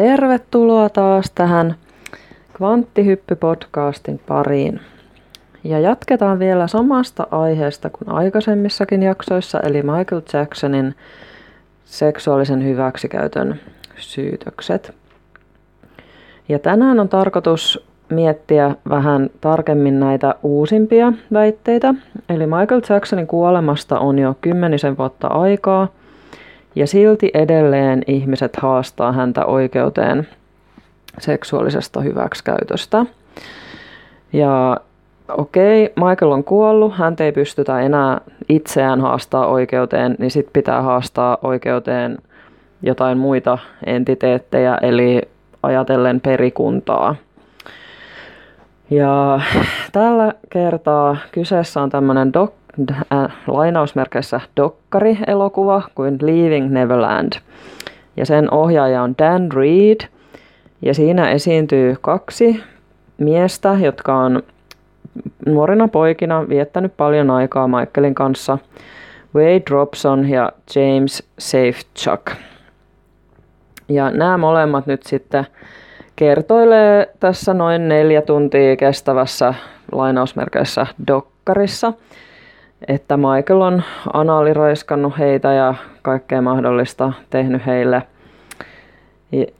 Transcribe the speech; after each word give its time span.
Tervetuloa 0.00 0.88
taas 0.88 1.30
tähän 1.34 1.74
Kvanttihyppy-podcastin 2.52 4.20
pariin. 4.26 4.80
Ja 5.64 5.78
jatketaan 5.78 6.38
vielä 6.38 6.66
samasta 6.66 7.26
aiheesta 7.30 7.90
kuin 7.90 8.08
aikaisemmissakin 8.08 9.02
jaksoissa, 9.02 9.60
eli 9.60 9.82
Michael 9.82 10.22
Jacksonin 10.32 10.94
seksuaalisen 11.84 12.64
hyväksikäytön 12.64 13.60
syytökset. 13.96 14.94
Ja 16.48 16.58
tänään 16.58 17.00
on 17.00 17.08
tarkoitus 17.08 17.86
miettiä 18.10 18.74
vähän 18.88 19.30
tarkemmin 19.40 20.00
näitä 20.00 20.34
uusimpia 20.42 21.12
väitteitä. 21.32 21.94
Eli 22.28 22.46
Michael 22.46 22.80
Jacksonin 22.88 23.26
kuolemasta 23.26 23.98
on 23.98 24.18
jo 24.18 24.34
kymmenisen 24.40 24.98
vuotta 24.98 25.28
aikaa, 25.28 25.88
ja 26.74 26.86
silti 26.86 27.30
edelleen 27.34 28.02
ihmiset 28.06 28.56
haastaa 28.56 29.12
häntä 29.12 29.46
oikeuteen 29.46 30.28
seksuaalisesta 31.18 32.00
hyväksikäytöstä. 32.00 33.06
Ja 34.32 34.76
okei, 35.28 35.84
okay, 35.84 36.08
Michael 36.08 36.32
on 36.32 36.44
kuollut, 36.44 36.94
hän 36.96 37.16
ei 37.20 37.32
pystytä 37.32 37.80
enää 37.80 38.20
itseään 38.48 39.00
haastaa 39.00 39.46
oikeuteen, 39.46 40.16
niin 40.18 40.30
sitten 40.30 40.52
pitää 40.52 40.82
haastaa 40.82 41.38
oikeuteen 41.42 42.18
jotain 42.82 43.18
muita 43.18 43.58
entiteettejä, 43.86 44.78
eli 44.82 45.22
ajatellen 45.62 46.20
perikuntaa. 46.20 47.14
Ja 48.90 49.40
tällä 49.92 50.32
kertaa 50.50 51.16
kyseessä 51.32 51.82
on 51.82 51.90
tämmöinen 51.90 52.32
dok, 52.32 52.52
äh, 52.90 53.32
lainausmerkeissä 53.46 54.40
dokkari-elokuva 54.56 55.82
kuin 55.94 56.18
Leaving 56.22 56.70
Neverland. 56.70 57.32
Ja 58.16 58.26
sen 58.26 58.54
ohjaaja 58.54 59.02
on 59.02 59.14
Dan 59.18 59.52
Reed. 59.52 60.08
Ja 60.82 60.94
siinä 60.94 61.30
esiintyy 61.30 61.96
kaksi 62.00 62.62
miestä, 63.18 63.76
jotka 63.80 64.16
on 64.16 64.42
nuorina 65.46 65.88
poikina 65.88 66.48
viettänyt 66.48 66.96
paljon 66.96 67.30
aikaa 67.30 67.68
Michaelin 67.68 68.14
kanssa. 68.14 68.58
Wade 69.34 69.62
Robson 69.70 70.28
ja 70.28 70.52
James 70.74 71.28
Safechuck. 71.38 72.32
Ja 73.88 74.10
nämä 74.10 74.38
molemmat 74.38 74.86
nyt 74.86 75.02
sitten 75.02 75.46
kertoilee 76.16 77.14
tässä 77.20 77.54
noin 77.54 77.88
neljä 77.88 78.22
tuntia 78.22 78.76
kestävässä 78.76 79.54
lainausmerkeissä 79.92 80.86
dokkarissa, 81.06 81.92
että 82.88 83.16
Michael 83.16 83.60
on 83.60 83.82
anaaliraiskannut 84.12 85.18
heitä 85.18 85.52
ja 85.52 85.74
kaikkea 86.02 86.42
mahdollista 86.42 87.12
tehnyt 87.30 87.66
heille, 87.66 88.02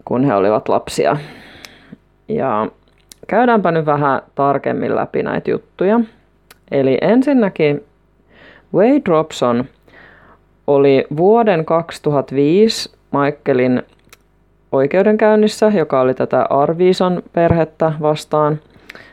kun 0.05 0.25
he 0.25 0.35
olivat 0.35 0.69
lapsia. 0.69 1.17
Ja 2.29 2.69
käydäänpä 3.27 3.71
nyt 3.71 3.87
vähän 3.87 4.23
tarkemmin 4.35 4.97
läpi 4.97 5.23
näitä 5.23 5.51
juttuja. 5.51 6.01
Eli 6.71 6.99
ensinnäkin 7.01 7.85
Wade 8.75 9.03
Robson 9.09 9.65
oli 10.67 11.07
vuoden 11.17 11.65
2005 11.65 12.93
Michaelin 13.13 13.83
oikeudenkäynnissä, 14.73 15.73
joka 15.75 16.01
oli 16.01 16.15
tätä 16.15 16.47
Arviison 16.51 17.23
perhettä 17.33 17.93
vastaan, 18.01 18.61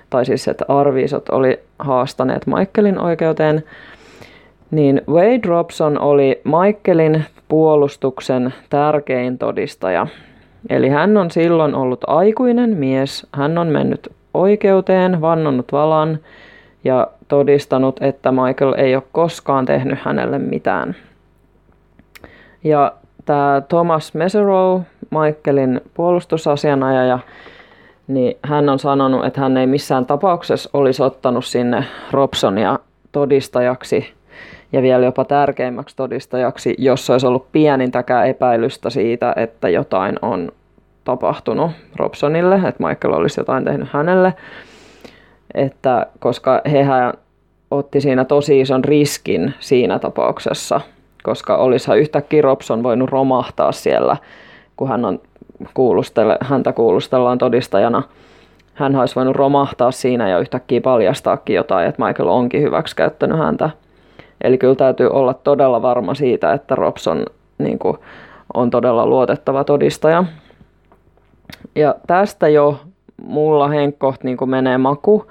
tai 0.09 0.25
siis 0.25 0.47
että 0.47 0.65
Arviisot 0.67 1.29
oli 1.29 1.59
haastaneet 1.79 2.47
Michaelin 2.47 2.99
oikeuteen, 2.99 3.63
niin 4.71 5.01
Wade 5.09 5.47
Robson 5.47 5.99
oli 5.99 6.41
Michaelin 6.43 7.25
puolustuksen 7.47 8.53
tärkein 8.69 9.37
todistaja. 9.37 10.07
Eli 10.69 10.89
hän 10.89 11.17
on 11.17 11.31
silloin 11.31 11.75
ollut 11.75 12.01
aikuinen 12.07 12.77
mies, 12.77 13.27
hän 13.33 13.57
on 13.57 13.67
mennyt 13.67 14.11
oikeuteen, 14.33 15.21
vannonnut 15.21 15.71
valan 15.71 16.19
ja 16.83 17.07
todistanut, 17.27 18.01
että 18.01 18.31
Michael 18.31 18.73
ei 18.77 18.95
ole 18.95 19.03
koskaan 19.11 19.65
tehnyt 19.65 19.99
hänelle 20.01 20.39
mitään. 20.39 20.95
Ja 22.63 22.91
tämä 23.25 23.61
Thomas 23.69 24.13
Meserow, 24.13 24.81
Michaelin 25.09 25.81
puolustusasianajaja, 25.93 27.19
niin 28.07 28.37
hän 28.43 28.69
on 28.69 28.79
sanonut, 28.79 29.25
että 29.25 29.41
hän 29.41 29.57
ei 29.57 29.67
missään 29.67 30.05
tapauksessa 30.05 30.69
olisi 30.73 31.03
ottanut 31.03 31.45
sinne 31.45 31.83
Robsonia 32.11 32.79
todistajaksi 33.11 34.16
ja 34.71 34.81
vielä 34.81 35.05
jopa 35.05 35.25
tärkeimmäksi 35.25 35.95
todistajaksi, 35.95 36.75
jos 36.77 37.09
olisi 37.09 37.27
ollut 37.27 37.51
pienintäkään 37.51 38.27
epäilystä 38.27 38.89
siitä, 38.89 39.33
että 39.35 39.69
jotain 39.69 40.15
on 40.21 40.51
tapahtunut 41.03 41.71
Robsonille, 41.95 42.55
että 42.55 42.87
Michael 42.87 43.13
olisi 43.13 43.39
jotain 43.39 43.63
tehnyt 43.63 43.87
hänelle. 43.91 44.33
Että, 45.53 46.05
koska 46.19 46.61
hehän 46.71 47.13
otti 47.71 48.01
siinä 48.01 48.25
tosi 48.25 48.59
ison 48.61 48.83
riskin 48.83 49.53
siinä 49.59 49.99
tapauksessa, 49.99 50.81
koska 51.23 51.57
olisihan 51.57 51.99
yhtäkkiä 51.99 52.41
Robson 52.41 52.83
voinut 52.83 53.09
romahtaa 53.09 53.71
siellä, 53.71 54.17
kun 54.75 54.87
hän 54.87 55.05
on 55.05 55.19
kuulustele, 55.73 56.37
häntä 56.41 56.73
kuulustellaan 56.73 57.37
todistajana. 57.37 58.03
Hän 58.73 58.95
olisi 58.95 59.15
voinut 59.15 59.35
romahtaa 59.35 59.91
siinä 59.91 60.29
ja 60.29 60.39
yhtäkkiä 60.39 60.81
paljastaakin 60.81 61.55
jotain, 61.55 61.89
että 61.89 62.05
Michael 62.05 62.29
onkin 62.29 62.61
hyväksikäyttänyt 62.61 63.37
häntä. 63.37 63.69
Eli 64.41 64.57
kyllä 64.57 64.75
täytyy 64.75 65.09
olla 65.09 65.33
todella 65.33 65.81
varma 65.81 66.13
siitä, 66.13 66.53
että 66.53 66.75
Robson 66.75 67.25
niin 67.57 67.79
kuin, 67.79 67.97
on 68.53 68.69
todella 68.69 69.05
luotettava 69.05 69.63
todistaja. 69.63 70.23
Ja 71.75 71.95
tästä 72.07 72.47
jo 72.47 72.79
mulla 73.23 73.67
henkkoht 73.67 74.23
niin 74.23 74.37
menee 74.45 74.77
maku 74.77 75.25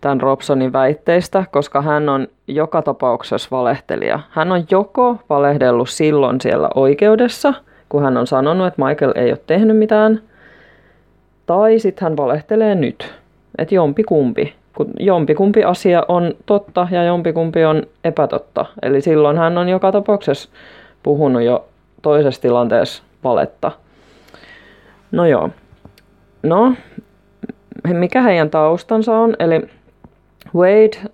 tämän 0.00 0.20
Robsonin 0.20 0.72
väitteistä, 0.72 1.44
koska 1.50 1.82
hän 1.82 2.08
on 2.08 2.28
joka 2.46 2.82
tapauksessa 2.82 3.48
valehtelija. 3.50 4.20
Hän 4.30 4.52
on 4.52 4.64
joko 4.70 5.16
valehdellut 5.28 5.88
silloin 5.88 6.40
siellä 6.40 6.68
oikeudessa, 6.74 7.54
kun 7.88 8.02
hän 8.02 8.16
on 8.16 8.26
sanonut, 8.26 8.66
että 8.66 8.84
Michael 8.84 9.12
ei 9.14 9.30
ole 9.30 9.38
tehnyt 9.46 9.76
mitään, 9.76 10.20
tai 11.46 11.78
sitten 11.78 12.02
hän 12.02 12.16
valehtelee 12.16 12.74
nyt, 12.74 13.14
että 13.58 13.74
jompi 13.74 14.04
kumpi. 14.04 14.54
Kun 14.74 14.90
jompikumpi 15.00 15.64
asia 15.64 16.02
on 16.08 16.34
totta 16.46 16.88
ja 16.90 17.04
jompikumpi 17.04 17.64
on 17.64 17.82
epätotta. 18.04 18.66
Eli 18.82 19.00
silloin 19.00 19.38
hän 19.38 19.58
on 19.58 19.68
joka 19.68 19.92
tapauksessa 19.92 20.48
puhunut 21.02 21.42
jo 21.42 21.64
toisessa 22.02 22.42
tilanteessa 22.42 23.02
valetta. 23.24 23.72
No 25.12 25.26
joo. 25.26 25.50
No, 26.42 26.74
mikä 27.92 28.22
heidän 28.22 28.50
taustansa 28.50 29.16
on? 29.16 29.36
Eli 29.38 29.62
Wade 30.54 31.10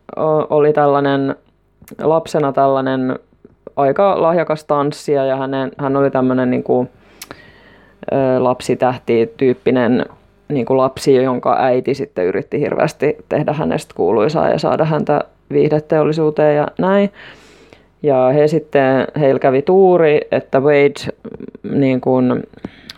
oli 0.51 0.73
tällainen 0.73 1.37
lapsena 2.03 2.53
tällainen 2.53 3.19
aika 3.77 4.23
lahjakas 4.23 4.65
tanssija 4.65 5.25
ja 5.25 5.37
hänen, 5.37 5.71
hän 5.79 5.97
oli 5.97 6.11
tämmöinen 6.11 6.51
niin 6.51 6.63
kuin, 6.63 6.91
lapsitähti-tyyppinen 8.39 10.07
niin 10.51 10.67
kuin 10.67 10.77
lapsi, 10.77 11.15
jonka 11.15 11.57
äiti 11.59 11.95
sitten 11.95 12.27
yritti 12.27 12.61
hirveästi 12.61 13.17
tehdä 13.29 13.53
hänestä 13.53 13.95
kuuluisaa 13.97 14.49
ja 14.49 14.59
saada 14.59 14.85
häntä 14.85 15.21
viihdeteollisuuteen 15.53 16.57
ja 16.57 16.67
näin. 16.79 17.11
Ja 18.03 18.31
he 18.35 18.49
sitten, 18.49 19.07
heillä 19.21 19.39
kävi 19.39 19.63
tuuri, 19.63 20.21
että 20.31 20.61
Wade 20.61 21.13
niin 21.63 22.01
kuin, 22.01 22.43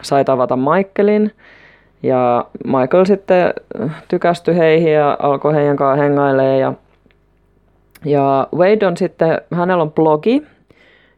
sai 0.03 0.25
tavata 0.25 0.57
Michaelin– 0.57 1.31
ja 2.03 2.47
Michael 2.65 3.05
sitten 3.05 3.55
tykästyi 4.09 4.57
heihin 4.57 4.93
ja 4.93 5.17
alkoi 5.21 5.55
heidän 5.55 5.77
kanssaan 5.77 5.99
hengailemaan. 5.99 6.59
Ja, 6.59 6.73
ja 8.05 8.49
Wade 8.57 8.87
on 8.87 8.97
sitten, 8.97 9.41
hänellä 9.55 9.83
on 9.83 9.93
blogi, 9.93 10.43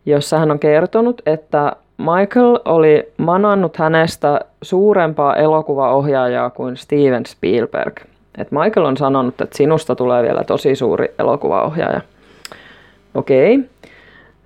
jossa 0.07 0.39
hän 0.39 0.51
on 0.51 0.59
kertonut, 0.59 1.23
että 1.27 1.77
Michael 1.99 2.59
oli 2.65 3.13
manannut 3.19 3.77
hänestä 3.77 4.41
suurempaa 4.63 5.37
elokuvaohjaajaa 5.37 6.51
kuin 6.51 6.77
Steven 6.77 7.27
Spielberg. 7.27 8.01
Et 8.39 8.51
Michael 8.51 8.87
on 8.87 8.97
sanonut, 8.97 9.41
että 9.41 9.57
sinusta 9.57 9.95
tulee 9.95 10.23
vielä 10.23 10.45
tosi 10.45 10.77
suuri 10.77 11.15
elokuvaohjaaja. 11.19 12.01
Okei. 13.15 13.55
Okay. 13.55 13.69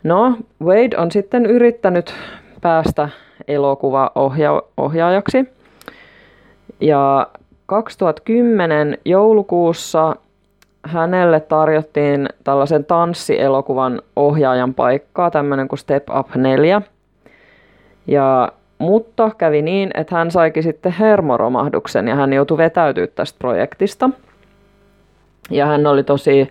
No, 0.02 0.36
Wade 0.64 0.96
on 0.96 1.10
sitten 1.10 1.46
yrittänyt 1.46 2.14
päästä 2.60 3.08
elokuvaohjaajaksi. 3.48 5.44
Ja 6.80 7.26
2010 7.66 8.98
joulukuussa 9.04 10.16
hänelle 10.82 11.40
tarjottiin 11.40 12.28
tällaisen 12.44 12.84
tanssielokuvan 12.84 14.02
ohjaajan 14.16 14.74
paikkaa, 14.74 15.30
tämmöinen 15.30 15.68
kuin 15.68 15.78
Step 15.78 16.10
Up 16.18 16.34
4. 16.34 16.82
Ja, 18.08 18.52
mutta 18.78 19.31
kävi 19.38 19.62
niin, 19.62 19.90
että 19.94 20.16
hän 20.16 20.31
saikin 20.31 20.62
sitten 20.62 20.93
hermoromahduksen 20.93 22.08
ja 22.08 22.14
hän 22.14 22.32
joutui 22.32 22.58
vetäytyä 22.58 23.06
tästä 23.06 23.38
projektista. 23.38 24.10
Ja 25.50 25.66
hän 25.66 25.87
oli 25.87 26.05
tosi 26.05 26.50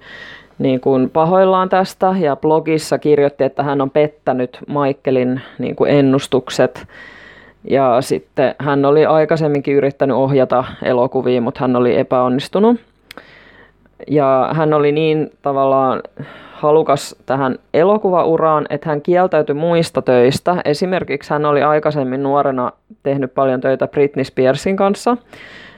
niin 0.60 0.80
kuin 0.80 1.10
pahoillaan 1.10 1.70
tästä 1.70 2.16
ja 2.20 2.36
blogissa 2.36 2.98
kirjoitti, 2.98 3.44
että 3.44 3.64
hän 3.64 3.82
on 3.82 3.90
pettänyt 3.90 4.60
Michaelin 4.68 5.42
niin 5.60 5.76
kuin 5.76 5.92
ennustukset 5.92 6.88
Ja 7.70 7.98
sitten 8.02 8.56
hän 8.60 8.86
oli 8.86 9.06
aikaisemminkin 9.06 9.76
yrittänyt 9.76 10.18
ohjata 10.18 10.64
elokuvia, 10.84 11.42
mutta 11.42 11.60
hän 11.62 11.76
oli 11.76 11.98
epäonnistunut. 12.00 12.80
Ja 14.08 14.50
hän 14.54 14.74
oli 14.74 14.92
niin 14.92 15.32
tavallaan 15.42 16.02
halukas 16.58 17.16
tähän 17.26 17.56
elokuvauraan, 17.74 18.66
että 18.70 18.90
hän 18.90 19.02
kieltäytyi 19.02 19.56
muista 19.56 20.02
töistä. 20.02 20.56
Esimerkiksi 20.66 21.30
hän 21.30 21.46
oli 21.46 21.64
aikaisemmin 21.64 22.24
nuorena 22.24 22.72
tehnyt 23.04 23.34
paljon 23.34 23.62
töitä 23.62 23.88
Britney 23.88 24.24
Spearsin 24.24 24.78
kanssa. 24.78 25.18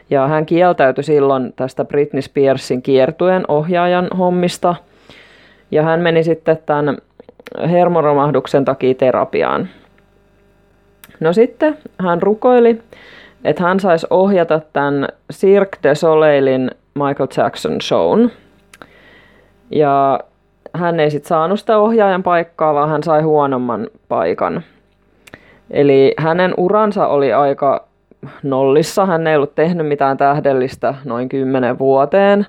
Ja 0.09 0.27
hän 0.27 0.45
kieltäytyi 0.45 1.03
silloin 1.03 1.53
tästä 1.55 1.85
Britney 1.85 2.21
Spearsin 2.21 2.81
kiertuen 2.81 3.43
ohjaajan 3.47 4.07
hommista. 4.17 4.75
Ja 5.71 5.83
hän 5.83 5.99
meni 5.99 6.23
sitten 6.23 6.59
tämän 6.65 6.97
hermoromahduksen 7.69 8.65
takia 8.65 8.93
terapiaan. 8.93 9.69
No 11.19 11.33
sitten 11.33 11.77
hän 11.97 12.21
rukoili, 12.21 12.81
että 13.43 13.63
hän 13.63 13.79
saisi 13.79 14.07
ohjata 14.09 14.61
tämän 14.73 15.07
Cirque 15.33 15.79
de 15.83 15.95
Soleilin 15.95 16.71
Michael 16.93 17.27
Jackson 17.37 17.81
shown. 17.81 18.29
Ja 19.71 20.19
hän 20.73 20.99
ei 20.99 21.11
sitten 21.11 21.27
saanut 21.27 21.59
sitä 21.59 21.77
ohjaajan 21.77 22.23
paikkaa, 22.23 22.73
vaan 22.73 22.89
hän 22.89 23.03
sai 23.03 23.21
huonomman 23.21 23.87
paikan. 24.07 24.63
Eli 25.71 26.13
hänen 26.17 26.53
uransa 26.57 27.07
oli 27.07 27.33
aika 27.33 27.87
nollissa. 28.43 29.05
Hän 29.05 29.27
ei 29.27 29.35
ollut 29.35 29.55
tehnyt 29.55 29.87
mitään 29.87 30.17
tähdellistä 30.17 30.95
noin 31.05 31.29
kymmenen 31.29 31.79
vuoteen. 31.79 32.47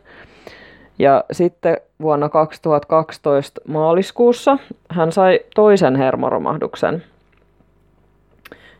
Ja 0.98 1.24
sitten 1.32 1.76
vuonna 2.02 2.28
2012 2.28 3.60
maaliskuussa 3.68 4.58
hän 4.88 5.12
sai 5.12 5.40
toisen 5.54 5.96
hermoromahduksen. 5.96 7.02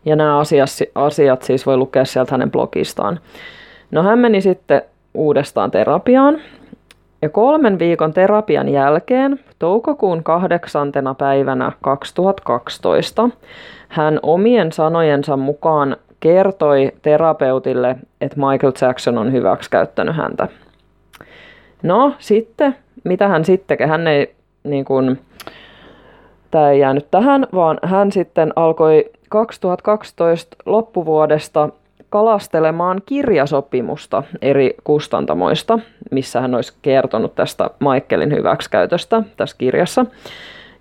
Ja 0.04 0.16
nämä 0.16 0.38
asiat, 0.38 0.69
asiat 0.94 1.42
siis 1.42 1.66
voi 1.66 1.76
lukea 1.76 2.04
sieltä 2.04 2.34
hänen 2.34 2.50
blogistaan. 2.50 3.20
No 3.90 4.02
hän 4.02 4.19
meni 4.19 4.40
sitten 4.40 4.82
uudestaan 5.14 5.70
terapiaan. 5.70 6.38
Ja 7.22 7.28
kolmen 7.28 7.78
viikon 7.78 8.12
terapian 8.12 8.69
jälkeen, 8.69 9.40
toukokuun 9.58 10.22
kahdeksantena 10.22 11.14
päivänä 11.14 11.72
2012, 11.81 13.31
hän 13.88 14.20
omien 14.22 14.72
sanojensa 14.72 15.37
mukaan 15.37 15.96
kertoi 16.20 16.93
terapeutille, 17.02 17.96
että 18.20 18.37
Michael 18.37 18.72
Jackson 18.81 19.19
on 19.19 19.32
hyväksikäyttänyt 19.32 20.17
häntä. 20.17 20.49
No 21.82 22.14
sitten, 22.19 22.76
mitä 23.05 23.28
hän 23.28 23.44
sitten? 23.44 23.88
Hän 23.88 24.06
ei, 24.06 24.34
niin 24.64 24.84
kuin, 24.84 25.20
tämä 26.50 26.70
ei 26.70 26.81
jäänyt 26.81 27.11
tähän, 27.11 27.46
vaan 27.55 27.78
hän 27.82 28.12
sitten 28.12 28.52
alkoi 28.56 29.11
2012 29.28 30.56
loppuvuodesta 30.66 31.69
kalastelemaan 32.11 33.03
kirjasopimusta 33.07 34.23
eri 34.43 34.75
kustantamoista, 34.85 35.79
missä 36.11 36.41
hän 36.41 36.55
olisi 36.55 36.73
kertonut 36.83 37.35
tästä 37.35 37.71
Michaelin 37.81 38.33
hyväksikäytöstä 38.37 39.23
tässä 39.37 39.57
kirjassa. 39.59 40.07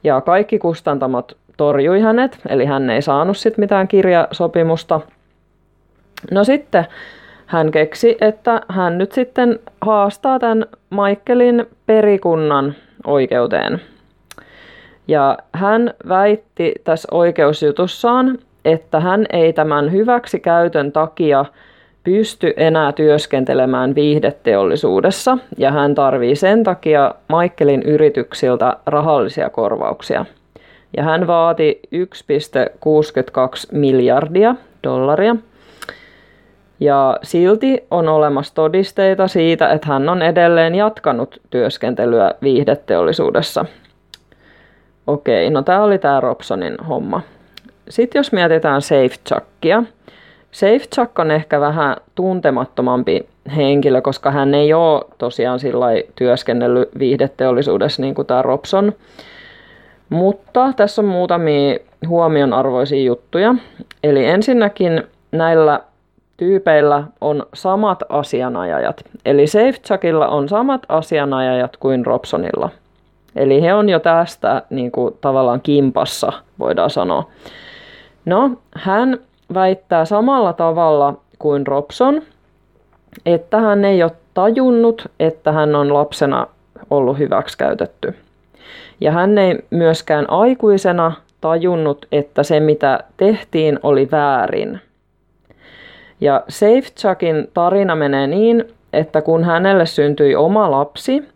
Ja 0.03 0.21
kaikki 0.21 0.59
kustantamot 0.59 1.37
torjui 1.57 2.01
hänet, 2.01 2.39
eli 2.49 2.65
hän 2.65 2.89
ei 2.89 3.01
saanut 3.01 3.37
sit 3.37 3.57
mitään 3.57 3.87
kirjasopimusta. 3.87 5.01
No 6.31 6.43
sitten 6.43 6.85
hän 7.45 7.71
keksi, 7.71 8.17
että 8.21 8.61
hän 8.69 8.97
nyt 8.97 9.11
sitten 9.11 9.59
haastaa 9.81 10.39
tämän 10.39 10.65
Michaelin 10.89 11.65
perikunnan 11.85 12.75
oikeuteen. 13.07 13.81
Ja 15.07 15.37
hän 15.53 15.93
väitti 16.07 16.73
tässä 16.83 17.07
oikeusjutussaan, 17.11 18.37
että 18.65 18.99
hän 18.99 19.25
ei 19.33 19.53
tämän 19.53 19.91
hyväksikäytön 19.91 20.91
takia 20.91 21.45
pysty 22.03 22.53
enää 22.57 22.91
työskentelemään 22.91 23.95
viihdeteollisuudessa 23.95 25.37
ja 25.57 25.71
hän 25.71 25.95
tarvii 25.95 26.35
sen 26.35 26.63
takia 26.63 27.15
Michaelin 27.27 27.83
yrityksiltä 27.83 28.77
rahallisia 28.85 29.49
korvauksia. 29.49 30.25
Ja 30.97 31.03
hän 31.03 31.27
vaati 31.27 31.79
1,62 31.95 31.99
miljardia 33.71 34.55
dollaria. 34.83 35.35
Ja 36.79 37.17
silti 37.23 37.83
on 37.91 38.09
olemassa 38.09 38.55
todisteita 38.55 39.27
siitä, 39.27 39.71
että 39.71 39.87
hän 39.87 40.09
on 40.09 40.21
edelleen 40.21 40.75
jatkanut 40.75 41.41
työskentelyä 41.49 42.33
viihdeteollisuudessa. 42.41 43.65
Okei, 45.07 45.49
no 45.49 45.61
tämä 45.61 45.83
oli 45.83 45.97
tämä 45.97 46.19
Robsonin 46.19 46.77
homma. 46.87 47.21
Sitten 47.89 48.19
jos 48.19 48.31
mietitään 48.31 48.81
SafeChuckia. 48.81 49.83
SafeChuck 50.51 51.19
on 51.19 51.31
ehkä 51.31 51.59
vähän 51.59 51.95
tuntemattomampi 52.15 53.27
henkilö, 53.55 54.01
koska 54.01 54.31
hän 54.31 54.53
ei 54.53 54.73
ole 54.73 55.01
tosiaan 55.17 55.59
sillä 55.59 55.87
työskennellyt 56.15 56.89
viihdeteollisuudessa 56.99 58.01
niin 58.01 58.15
kuin 58.15 58.25
tämä 58.25 58.41
Robson. 58.41 58.93
Mutta 60.09 60.73
tässä 60.75 61.01
on 61.01 61.07
muutamia 61.07 61.79
huomionarvoisia 62.07 63.03
juttuja. 63.03 63.55
Eli 64.03 64.25
ensinnäkin 64.25 65.03
näillä 65.31 65.79
tyypeillä 66.37 67.03
on 67.21 67.45
samat 67.53 68.03
asianajajat. 68.09 69.03
Eli 69.25 69.47
SafeChuckilla 69.47 70.27
on 70.27 70.49
samat 70.49 70.81
asianajajat 70.89 71.77
kuin 71.77 72.05
Robsonilla. 72.05 72.69
Eli 73.35 73.61
he 73.61 73.73
on 73.73 73.89
jo 73.89 73.99
tästä 73.99 74.61
niin 74.69 74.91
kuin, 74.91 75.17
tavallaan 75.21 75.61
kimpassa, 75.61 76.33
voidaan 76.59 76.89
sanoa. 76.89 77.29
No, 78.25 78.51
hän 78.75 79.19
väittää 79.53 80.05
samalla 80.05 80.53
tavalla 80.53 81.13
kuin 81.39 81.67
Robson, 81.67 82.21
että 83.25 83.59
hän 83.59 83.85
ei 83.85 84.03
ole 84.03 84.11
tajunnut, 84.33 85.11
että 85.19 85.51
hän 85.51 85.75
on 85.75 85.93
lapsena 85.93 86.47
ollut 86.89 87.17
hyväksikäytetty. 87.17 88.15
Ja 89.01 89.11
hän 89.11 89.37
ei 89.37 89.59
myöskään 89.69 90.29
aikuisena 90.29 91.11
tajunnut, 91.41 92.05
että 92.11 92.43
se 92.43 92.59
mitä 92.59 92.99
tehtiin 93.17 93.79
oli 93.83 94.11
väärin. 94.11 94.81
Ja 96.21 96.43
SafeChuckin 96.47 97.47
tarina 97.53 97.95
menee 97.95 98.27
niin, 98.27 98.65
että 98.93 99.21
kun 99.21 99.43
hänelle 99.43 99.85
syntyi 99.85 100.35
oma 100.35 100.71
lapsi, 100.71 101.29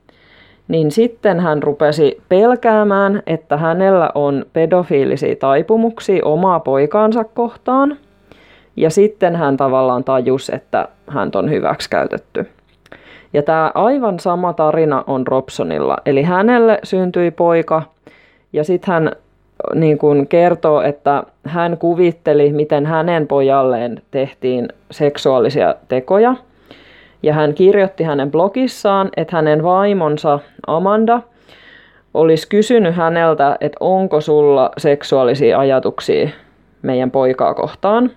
niin 0.67 0.91
sitten 0.91 1.39
hän 1.39 1.63
rupesi 1.63 2.21
pelkäämään, 2.29 3.23
että 3.27 3.57
hänellä 3.57 4.09
on 4.15 4.45
pedofiilisia 4.53 5.35
taipumuksia 5.35 6.25
omaa 6.25 6.59
poikaansa 6.59 7.23
kohtaan. 7.23 7.97
Ja 8.75 8.89
sitten 8.89 9.35
hän 9.35 9.57
tavallaan 9.57 10.03
tajusi, 10.03 10.55
että 10.55 10.87
hän 11.07 11.31
on 11.35 11.49
hyväksikäytetty. 11.49 12.47
Ja 13.33 13.43
tämä 13.43 13.71
aivan 13.75 14.19
sama 14.19 14.53
tarina 14.53 15.03
on 15.07 15.27
Robsonilla. 15.27 15.97
Eli 16.05 16.23
hänelle 16.23 16.79
syntyi 16.83 17.31
poika 17.31 17.81
ja 18.53 18.63
sitten 18.63 18.93
hän 18.93 19.11
niin 19.75 19.97
kun 19.97 20.27
kertoo, 20.27 20.81
että 20.81 21.23
hän 21.45 21.77
kuvitteli, 21.77 22.53
miten 22.53 22.85
hänen 22.85 23.27
pojalleen 23.27 24.01
tehtiin 24.11 24.67
seksuaalisia 24.91 25.75
tekoja– 25.87 26.35
ja 27.23 27.33
hän 27.33 27.53
kirjoitti 27.53 28.03
hänen 28.03 28.31
blogissaan, 28.31 29.09
että 29.17 29.35
hänen 29.35 29.63
vaimonsa 29.63 30.39
Amanda 30.67 31.21
olisi 32.13 32.49
kysynyt 32.49 32.95
häneltä, 32.95 33.57
että 33.61 33.77
onko 33.79 34.21
sulla 34.21 34.71
seksuaalisia 34.77 35.59
ajatuksia 35.59 36.29
meidän 36.81 37.11
poikaa 37.11 37.53
kohtaan. 37.53 38.11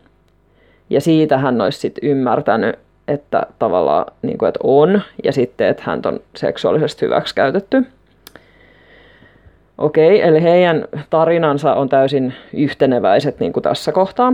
Ja 0.91 1.01
siitä 1.01 1.39
hän 1.39 1.61
olisi 1.61 1.79
sitten 1.79 2.11
ymmärtänyt, 2.11 2.79
että 3.09 3.47
tavallaan 3.59 4.07
niin 4.23 4.39
kuin, 4.39 4.49
että 4.49 4.61
on, 4.63 5.03
ja 5.25 5.33
sitten, 5.33 5.69
että 5.69 5.83
hän 5.87 6.01
on 6.05 6.21
seksuaalisesti 6.37 7.07
hyväksikäytetty. 7.07 7.87
Okei, 9.79 10.23
eli 10.23 10.43
heidän 10.43 10.85
tarinansa 11.11 11.75
on 11.75 11.89
täysin 11.89 12.35
yhteneväiset 12.55 13.41
niin 13.41 13.53
kuin 13.53 13.63
tässä 13.63 13.93
kohtaa. 13.93 14.33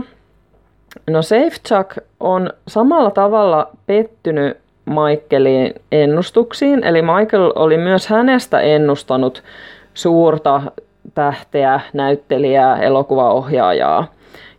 No 1.11 1.23
SafeChuck 1.23 1.99
on 2.21 2.51
samalla 2.69 3.11
tavalla 3.11 3.71
pettynyt 3.87 4.57
Michaelin 4.85 5.75
ennustuksiin. 5.93 6.85
Eli 6.85 7.03
Michael 7.03 7.53
oli 7.55 7.77
myös 7.77 8.07
hänestä 8.07 8.61
ennustanut 8.61 9.43
suurta 9.95 10.63
tähteä, 11.15 11.81
näyttelijää, 11.93 12.83
elokuvaohjaajaa. 12.83 14.07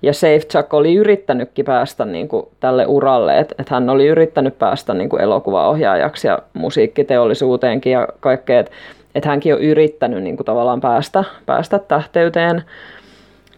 Ja 0.01 0.13
Safe 0.13 0.39
Chuck 0.39 0.73
oli 0.73 0.95
yrittänytkin 0.95 1.65
päästä 1.65 2.05
niin 2.05 2.27
kuin 2.27 2.45
tälle 2.59 2.85
uralle, 2.85 3.39
että 3.39 3.55
et 3.59 3.69
hän 3.69 3.89
oli 3.89 4.07
yrittänyt 4.07 4.59
päästä 4.59 4.93
niin 4.93 5.09
kuin 5.09 5.21
elokuvaohjaajaksi 5.21 6.27
ja 6.27 6.39
musiikkiteollisuuteenkin 6.53 7.91
ja 7.91 8.07
kaikkea, 8.19 8.59
että 8.59 8.71
et 9.15 9.25
hänkin 9.25 9.53
on 9.53 9.61
yrittänyt 9.61 10.23
niin 10.23 10.37
kuin 10.37 10.45
tavallaan 10.45 10.81
päästä, 10.81 11.23
päästä 11.45 11.79
tähteyteen. 11.79 12.63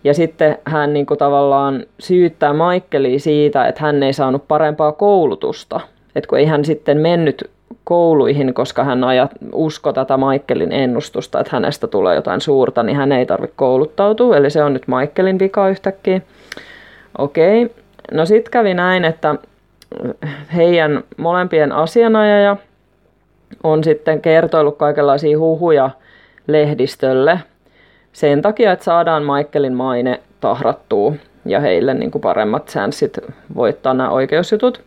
Ja 0.05 0.13
sitten 0.13 0.57
hän 0.65 0.93
niin 0.93 1.05
kuin 1.05 1.17
tavallaan 1.17 1.83
syyttää 1.99 2.53
Michaelia 2.53 3.19
siitä, 3.19 3.67
että 3.67 3.81
hän 3.81 4.03
ei 4.03 4.13
saanut 4.13 4.47
parempaa 4.47 4.91
koulutusta– 4.91 5.79
että 6.15 6.27
kun 6.27 6.39
ei 6.39 6.45
hän 6.45 6.65
sitten 6.65 6.97
mennyt 6.97 7.51
kouluihin, 7.83 8.53
koska 8.53 8.83
hän 8.83 9.03
ajat, 9.03 9.31
usko 9.53 9.93
tätä 9.93 10.17
Michaelin 10.17 10.71
ennustusta, 10.71 11.39
että 11.39 11.55
hänestä 11.55 11.87
tulee 11.87 12.15
jotain 12.15 12.41
suurta, 12.41 12.83
niin 12.83 12.95
hän 12.95 13.11
ei 13.11 13.25
tarvitse 13.25 13.55
kouluttautua. 13.55 14.37
Eli 14.37 14.49
se 14.49 14.63
on 14.63 14.73
nyt 14.73 14.87
Michaelin 14.87 15.39
vika 15.39 15.69
yhtäkkiä. 15.69 16.21
Okei, 17.17 17.71
no 18.11 18.25
sitten 18.25 18.51
kävi 18.51 18.73
näin, 18.73 19.05
että 19.05 19.35
heidän 20.55 21.03
molempien 21.17 21.71
asianajaja 21.71 22.57
on 23.63 23.83
sitten 23.83 24.21
kertoillut 24.21 24.77
kaikenlaisia 24.77 25.39
huhuja 25.39 25.89
lehdistölle 26.47 27.39
sen 28.15 28.41
takia, 28.41 28.71
että 28.71 28.85
saadaan 28.85 29.23
Michaelin 29.23 29.73
maine 29.73 30.21
tahrattua 30.39 31.13
ja 31.45 31.59
heille 31.59 31.93
niin 31.93 32.11
kuin 32.11 32.21
paremmat 32.21 32.67
chanssit 32.67 33.19
voittaa 33.55 33.93
nämä 33.93 34.09
oikeusjutut 34.09 34.81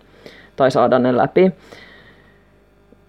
tai 0.57 0.71
saada 0.71 0.99
ne 0.99 1.17
läpi. 1.17 1.53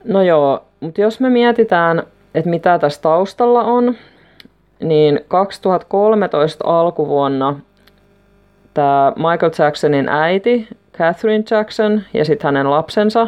No 0.03 0.21
joo, 0.21 0.63
mutta 0.79 1.01
jos 1.01 1.19
me 1.19 1.29
mietitään, 1.29 2.03
että 2.35 2.49
mitä 2.49 2.79
tässä 2.79 3.01
taustalla 3.01 3.63
on, 3.63 3.95
niin 4.79 5.19
2013 5.27 6.63
alkuvuonna 6.67 7.59
tämä 8.73 9.13
Michael 9.15 9.51
Jacksonin 9.59 10.09
äiti, 10.09 10.67
Catherine 10.97 11.43
Jackson, 11.51 12.01
ja 12.13 12.25
sitten 12.25 12.47
hänen 12.47 12.69
lapsensa, 12.71 13.27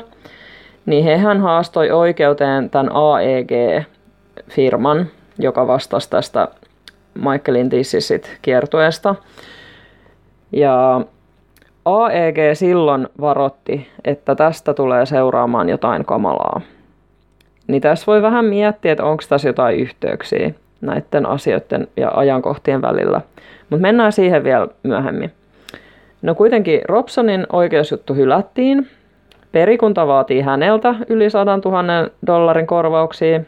niin 0.86 1.04
hehän 1.04 1.42
haastoi 1.42 1.92
oikeuteen 1.92 2.70
tämän 2.70 2.90
AEG-firman, 2.94 4.26
joka 5.40 5.68
vastasi 5.68 6.10
tästä 6.10 6.48
Michaelin 7.14 7.70
Tississit 7.70 8.38
kiertueesta. 8.42 9.16
Ja 10.52 11.02
AEG 11.86 12.38
silloin 12.54 13.08
varotti, 13.22 13.88
että 14.06 14.36
tästä 14.36 14.74
tulee 14.74 15.06
seuraamaan 15.06 15.70
jotain 15.70 16.06
kamalaa. 16.06 16.62
Niin 17.68 17.82
tässä 17.82 18.06
voi 18.08 18.22
vähän 18.22 18.46
miettiä, 18.46 18.92
että 18.92 19.04
onko 19.04 19.24
tässä 19.30 19.50
jotain 19.50 19.80
yhteyksiä 19.80 20.52
näiden 20.82 21.26
asioiden 21.26 21.88
ja 21.98 22.12
ajankohtien 22.16 22.82
välillä. 22.82 23.22
Mutta 23.70 23.82
mennään 23.82 24.12
siihen 24.12 24.44
vielä 24.44 24.68
myöhemmin. 24.84 25.32
No 26.22 26.36
kuitenkin 26.36 26.82
Robsonin 26.88 27.48
oikeusjuttu 27.52 28.14
hylättiin. 28.14 28.88
Perikunta 29.52 30.08
vaatii 30.08 30.42
häneltä 30.42 30.96
yli 31.10 31.30
100 31.30 31.60
000 31.66 31.84
dollarin 32.28 32.68
korvauksia. 32.68 33.42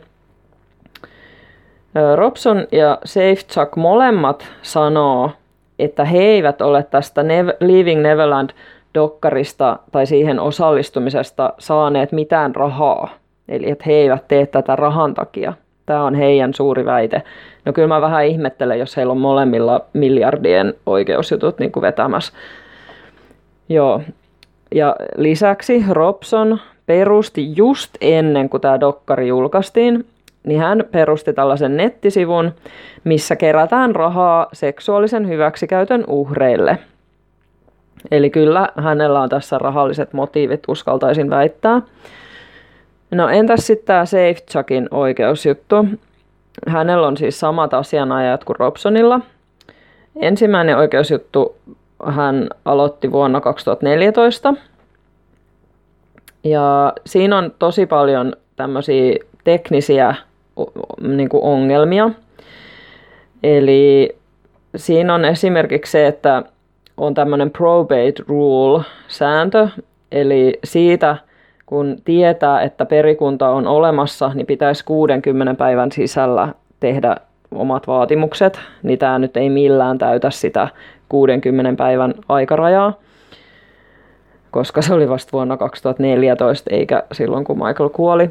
Robson 2.15 2.67
ja 2.71 2.97
Chuck 3.47 3.75
molemmat 3.75 4.45
sanoo, 4.61 5.31
että 5.79 6.05
he 6.05 6.17
eivät 6.17 6.61
ole 6.61 6.83
tästä 6.83 7.21
Nev- 7.21 7.55
Leaving 7.59 8.01
Neverland-dokkarista 8.01 9.79
tai 9.91 10.05
siihen 10.05 10.39
osallistumisesta 10.39 11.53
saaneet 11.59 12.11
mitään 12.11 12.55
rahaa. 12.55 13.09
Eli 13.49 13.69
että 13.69 13.83
he 13.87 13.93
eivät 13.93 14.27
tee 14.27 14.45
tätä 14.45 14.75
rahan 14.75 15.13
takia. 15.13 15.53
Tämä 15.85 16.03
on 16.03 16.15
heidän 16.15 16.53
suuri 16.53 16.85
väite. 16.85 17.21
No 17.65 17.73
kyllä 17.73 17.87
mä 17.87 18.01
vähän 18.01 18.25
ihmettelen, 18.25 18.79
jos 18.79 18.97
heillä 18.97 19.11
on 19.11 19.17
molemmilla 19.17 19.81
miljardien 19.93 20.73
oikeusjutut 20.85 21.59
niin 21.59 21.71
kuin 21.71 21.81
vetämässä. 21.81 22.33
Joo. 23.69 24.01
Ja 24.75 24.95
lisäksi 25.17 25.83
Robson 25.89 26.59
perusti 26.85 27.55
just 27.55 27.91
ennen 28.01 28.49
kuin 28.49 28.61
tämä 28.61 28.79
dokkari 28.79 29.27
julkaistiin, 29.27 30.05
niin 30.43 30.59
hän 30.59 30.83
perusti 30.91 31.33
tällaisen 31.33 31.77
nettisivun, 31.77 32.51
missä 33.03 33.35
kerätään 33.35 33.95
rahaa 33.95 34.47
seksuaalisen 34.53 35.27
hyväksikäytön 35.27 36.03
uhreille. 36.07 36.77
Eli 38.11 38.29
kyllä 38.29 38.69
hänellä 38.77 39.21
on 39.21 39.29
tässä 39.29 39.57
rahalliset 39.57 40.13
motiivit, 40.13 40.63
uskaltaisin 40.67 41.29
väittää. 41.29 41.81
No 43.11 43.29
entäs 43.29 43.67
sitten 43.67 43.85
tämä 43.85 44.05
SafeChuckin 44.05 44.87
oikeusjuttu? 44.91 45.85
Hänellä 46.67 47.07
on 47.07 47.17
siis 47.17 47.39
samat 47.39 47.73
asianajat 47.73 48.43
kuin 48.43 48.55
Robsonilla. 48.59 49.19
Ensimmäinen 50.21 50.77
oikeusjuttu 50.77 51.55
hän 52.05 52.49
aloitti 52.65 53.11
vuonna 53.11 53.41
2014. 53.41 54.53
Ja 56.43 56.93
siinä 57.05 57.37
on 57.37 57.51
tosi 57.59 57.85
paljon 57.85 58.33
tämmöisiä 58.55 59.15
teknisiä 59.43 60.15
niin 61.01 61.29
kuin 61.29 61.43
ongelmia. 61.43 62.09
Eli 63.43 64.15
siinä 64.75 65.15
on 65.15 65.25
esimerkiksi 65.25 65.91
se, 65.91 66.07
että 66.07 66.43
on 66.97 67.13
tämmöinen 67.13 67.51
probate 67.51 68.13
rule-sääntö, 68.27 69.67
eli 70.11 70.59
siitä, 70.63 71.17
kun 71.65 71.97
tietää, 72.05 72.61
että 72.61 72.85
perikunta 72.85 73.49
on 73.49 73.67
olemassa, 73.67 74.31
niin 74.33 74.45
pitäisi 74.45 74.85
60 74.85 75.53
päivän 75.53 75.91
sisällä 75.91 76.49
tehdä 76.79 77.15
omat 77.51 77.87
vaatimukset, 77.87 78.59
niin 78.83 78.99
tämä 78.99 79.19
nyt 79.19 79.37
ei 79.37 79.49
millään 79.49 79.97
täytä 79.97 80.29
sitä 80.29 80.67
60 81.09 81.83
päivän 81.83 82.13
aikarajaa, 82.29 82.93
koska 84.51 84.81
se 84.81 84.93
oli 84.93 85.09
vasta 85.09 85.31
vuonna 85.31 85.57
2014 85.57 86.69
eikä 86.73 87.03
silloin 87.11 87.45
kun 87.45 87.57
Michael 87.57 87.89
kuoli. 87.89 88.29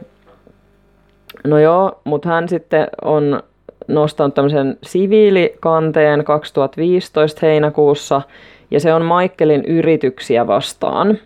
No 1.45 1.59
joo, 1.59 2.01
mutta 2.05 2.29
hän 2.29 2.49
sitten 2.49 2.87
on 3.05 3.43
nostanut 3.89 4.35
tämmöisen 4.35 4.79
siviilikanteen 4.83 6.25
2015 6.25 7.47
heinäkuussa, 7.47 8.23
ja 8.71 8.81
se 8.81 8.95
on 8.95 9.03
Michaelin 9.03 9.65
yrityksiä 9.65 10.47
vastaan. 10.47 11.19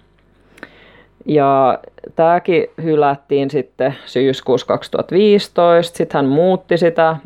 Ja 1.27 1.79
tämäkin 2.17 2.67
hylättiin 2.83 3.51
sitten 3.51 3.95
syyskuussa 4.07 4.67
2015, 4.67 5.97
sitten 5.97 6.19
hän 6.19 6.27
muutti 6.27 6.79
sitä 6.79 7.17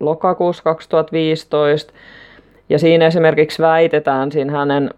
lokakuussa 0.00 0.62
2015, 0.62 1.92
ja 2.68 2.78
siinä 2.78 3.06
esimerkiksi 3.06 3.62
väitetään 3.62 4.32
siinä 4.32 4.52
hänen 4.52 4.90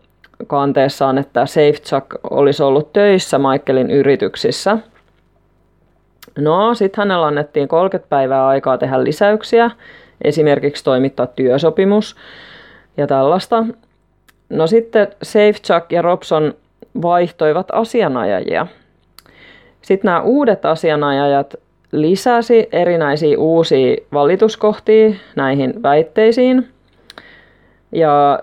kanteessaan, 0.47 1.19
että 1.19 1.47
SafeChuck 1.47 2.07
olisi 2.31 2.63
ollut 2.63 2.93
töissä 2.93 3.39
Michaelin 3.39 3.91
yrityksissä– 3.91 4.79
No, 6.39 6.75
sitten 6.75 7.03
hänellä 7.03 7.27
annettiin 7.27 7.69
30 7.69 8.09
päivää 8.09 8.47
aikaa 8.47 8.79
tehdä 8.79 9.05
lisäyksiä, 9.05 9.71
esimerkiksi 10.25 10.85
toimittaa 10.85 11.27
työsopimus 11.27 12.17
ja 12.97 13.07
tällaista. 13.07 13.65
No 14.49 14.67
sitten 14.67 15.09
SafeChuck 15.23 15.93
ja 15.93 16.03
Robson 16.03 16.55
vaihtoivat 17.03 17.67
asianajajia. 17.73 18.67
Sitten 19.83 20.09
nämä 20.09 20.23
uudet 20.23 20.65
asianajajat 20.65 21.55
lisäsi 21.93 22.69
erinäisiä 22.73 23.39
uusia 23.39 23.97
valituskohtia 24.13 25.11
näihin 25.37 25.83
väitteisiin. 25.83 26.69
Ja 27.93 28.41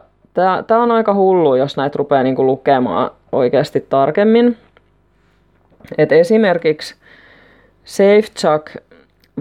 tämä 0.67 0.83
on 0.83 0.91
aika 0.91 1.13
hullu, 1.13 1.55
jos 1.55 1.77
näitä 1.77 1.97
rupeaa 1.97 2.23
niinku 2.23 2.45
lukemaan 2.45 3.11
oikeasti 3.31 3.85
tarkemmin. 3.89 4.57
Et 5.97 6.11
esimerkiksi 6.11 6.95
SafeChuck 7.85 8.75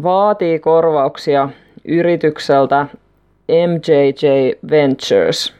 vaatii 0.03 0.59
korvauksia 0.59 1.49
yritykseltä 1.85 2.87
MJJ 3.49 4.53
Ventures, 4.71 5.55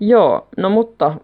Joo, 0.00 0.46
no 0.56 0.70
mutta 0.70 1.14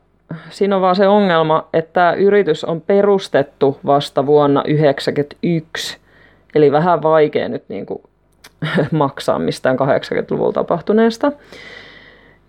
siinä 0.51 0.77
on 0.77 0.83
vaan 0.83 0.97
se 0.97 1.09
ongelma, 1.09 1.69
että 1.73 1.93
tämä 1.93 2.13
yritys 2.13 2.65
on 2.65 2.81
perustettu 2.81 3.79
vasta 3.87 4.27
vuonna 4.27 4.61
1991. 4.61 5.99
Eli 6.55 6.73
vähän 6.73 7.03
vaikea 7.03 7.49
nyt 7.49 7.65
niin 7.69 7.87
kuin 7.87 8.03
maksaa 8.90 9.38
mistään 9.38 9.76
80-luvulla 9.76 10.52
tapahtuneesta. 10.52 11.33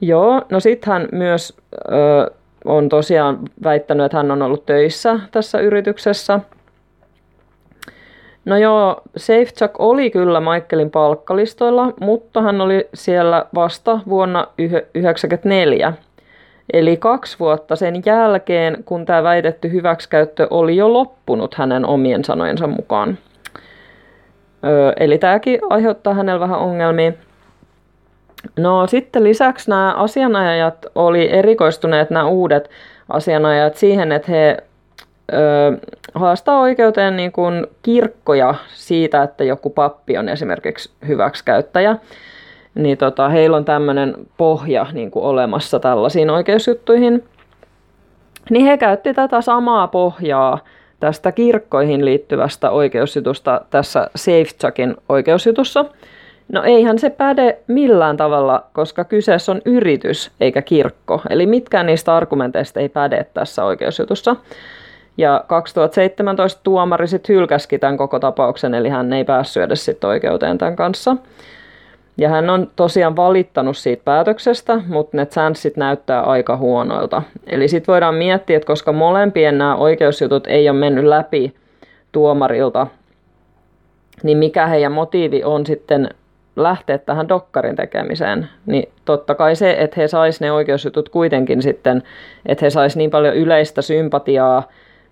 Joo, 0.01 0.41
no 0.49 0.59
sitten 0.59 0.93
hän 0.93 1.07
myös 1.11 1.57
ö, 1.73 2.31
on 2.65 2.89
tosiaan 2.89 3.39
väittänyt, 3.63 4.05
että 4.05 4.17
hän 4.17 4.31
on 4.31 4.41
ollut 4.41 4.65
töissä 4.65 5.19
tässä 5.31 5.59
yrityksessä. 5.59 6.39
No 8.45 8.57
joo, 8.57 9.01
SafeChuck 9.17 9.75
oli 9.79 10.09
kyllä 10.11 10.39
Michaelin 10.39 10.91
palkkalistoilla, 10.91 11.93
mutta 11.99 12.41
hän 12.41 12.61
oli 12.61 12.89
siellä 12.93 13.45
vasta 13.55 13.99
vuonna 14.09 14.39
1994. 14.39 15.93
Eli 16.73 16.97
kaksi 16.97 17.39
vuotta 17.39 17.75
sen 17.75 18.03
jälkeen, 18.05 18.83
kun 18.85 19.05
tämä 19.05 19.23
väitetty 19.23 19.71
hyväksikäyttö 19.71 20.47
oli 20.49 20.77
jo 20.77 20.93
loppunut 20.93 21.55
hänen 21.55 21.85
omien 21.85 22.23
sanojensa 22.23 22.67
mukaan. 22.67 23.17
Eli 24.97 25.17
tämäkin 25.17 25.59
aiheuttaa 25.69 26.13
hänellä 26.13 26.39
vähän 26.39 26.59
ongelmia. 26.59 27.11
No 28.59 28.87
sitten 28.87 29.23
lisäksi 29.23 29.69
nämä 29.69 29.93
asianajajat 29.93 30.85
oli 30.95 31.31
erikoistuneet, 31.31 32.09
nämä 32.09 32.25
uudet 32.27 32.69
asianajajat, 33.09 33.75
siihen, 33.75 34.11
että 34.11 34.31
he 34.31 34.57
ö, 35.33 35.77
haastaa 36.15 36.59
oikeuteen 36.59 37.17
niin 37.17 37.31
kuin 37.31 37.67
kirkkoja 37.83 38.55
siitä, 38.73 39.23
että 39.23 39.43
joku 39.43 39.69
pappi 39.69 40.17
on 40.17 40.29
esimerkiksi 40.29 40.91
hyväksikäyttäjä. 41.07 41.95
Niin 42.75 42.97
tota, 42.97 43.29
heillä 43.29 43.57
on 43.57 43.65
tämmöinen 43.65 44.15
pohja 44.37 44.85
niin 44.93 45.11
kuin 45.11 45.25
olemassa 45.25 45.79
tällaisiin 45.79 46.29
oikeusjuttuihin. 46.29 47.23
Niin 48.49 48.65
he 48.65 48.77
käytti 48.77 49.13
tätä 49.13 49.41
samaa 49.41 49.87
pohjaa 49.87 50.59
tästä 51.01 51.31
kirkkoihin 51.31 52.05
liittyvästä 52.05 52.69
oikeusjutusta 52.71 53.61
tässä 53.69 54.09
SafeChuckin 54.15 54.95
oikeusjutussa. 55.09 55.85
No 56.51 56.63
eihän 56.63 56.99
se 56.99 57.09
päde 57.09 57.57
millään 57.67 58.17
tavalla, 58.17 58.63
koska 58.73 59.03
kyseessä 59.03 59.51
on 59.51 59.61
yritys 59.65 60.31
eikä 60.39 60.61
kirkko. 60.61 61.21
Eli 61.29 61.45
mitkään 61.45 61.85
niistä 61.85 62.15
argumenteista 62.15 62.79
ei 62.79 62.89
päde 62.89 63.25
tässä 63.33 63.63
oikeusjutussa. 63.63 64.35
Ja 65.17 65.43
2017 65.47 66.61
tuomari 66.63 67.07
sitten 67.07 67.35
hylkäski 67.35 67.79
tämän 67.79 67.97
koko 67.97 68.19
tapauksen, 68.19 68.73
eli 68.73 68.89
hän 68.89 69.13
ei 69.13 69.23
päässyt 69.23 69.63
edes 69.63 69.85
sitten 69.85 70.09
oikeuteen 70.09 70.57
tämän 70.57 70.75
kanssa. 70.75 71.17
Ja 72.21 72.29
hän 72.29 72.49
on 72.49 72.67
tosiaan 72.75 73.15
valittanut 73.15 73.77
siitä 73.77 74.01
päätöksestä, 74.05 74.81
mutta 74.87 75.17
ne 75.17 75.25
chanssit 75.25 75.77
näyttää 75.77 76.21
aika 76.21 76.57
huonoilta. 76.57 77.21
Eli 77.47 77.67
sitten 77.67 77.93
voidaan 77.93 78.15
miettiä, 78.15 78.57
että 78.57 78.67
koska 78.67 78.91
molempien 78.91 79.57
nämä 79.57 79.75
oikeusjutut 79.75 80.47
ei 80.47 80.69
ole 80.69 80.77
mennyt 80.77 81.05
läpi 81.05 81.53
tuomarilta, 82.11 82.87
niin 84.23 84.37
mikä 84.37 84.67
heidän 84.67 84.91
motiivi 84.91 85.43
on 85.43 85.65
sitten 85.65 86.09
lähteä 86.55 86.97
tähän 86.97 87.29
dokkarin 87.29 87.75
tekemiseen, 87.75 88.49
niin 88.65 88.89
totta 89.05 89.35
kai 89.35 89.55
se, 89.55 89.75
että 89.79 90.01
he 90.01 90.07
sais 90.07 90.41
ne 90.41 90.51
oikeusjutut 90.51 91.09
kuitenkin 91.09 91.61
sitten, 91.61 92.03
että 92.45 92.65
he 92.65 92.69
sais 92.69 92.95
niin 92.95 93.11
paljon 93.11 93.35
yleistä 93.35 93.81
sympatiaa 93.81 94.63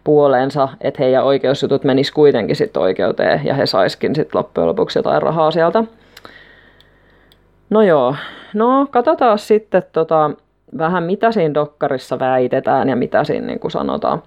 puoleensa, 0.04 0.70
että 0.82 1.04
heidän 1.04 1.24
oikeusjutut 1.24 1.84
menis 1.84 2.12
kuitenkin 2.12 2.56
sitten 2.56 2.82
oikeuteen 2.82 3.42
ja 3.44 3.54
he 3.54 3.66
saiskin 3.66 4.16
sitten 4.16 4.40
loppujen 4.40 4.68
lopuksi 4.68 5.00
jotain 5.00 5.22
rahaa 5.22 5.52
sieltä. 5.52 5.84
No 7.70 7.82
joo, 7.82 8.16
no 8.54 8.88
katsotaan 8.92 9.40
sitten 9.40 9.84
tota, 9.92 10.32
vähän 10.78 11.04
mitä 11.04 11.32
siinä 11.32 11.54
dokkarissa 11.54 12.20
väitetään 12.20 12.90
ja 12.90 12.96
mitä 12.96 13.24
siinä 13.24 13.48
niin 13.48 13.60
kuin 13.60 13.72
sanotaan. 13.72 14.22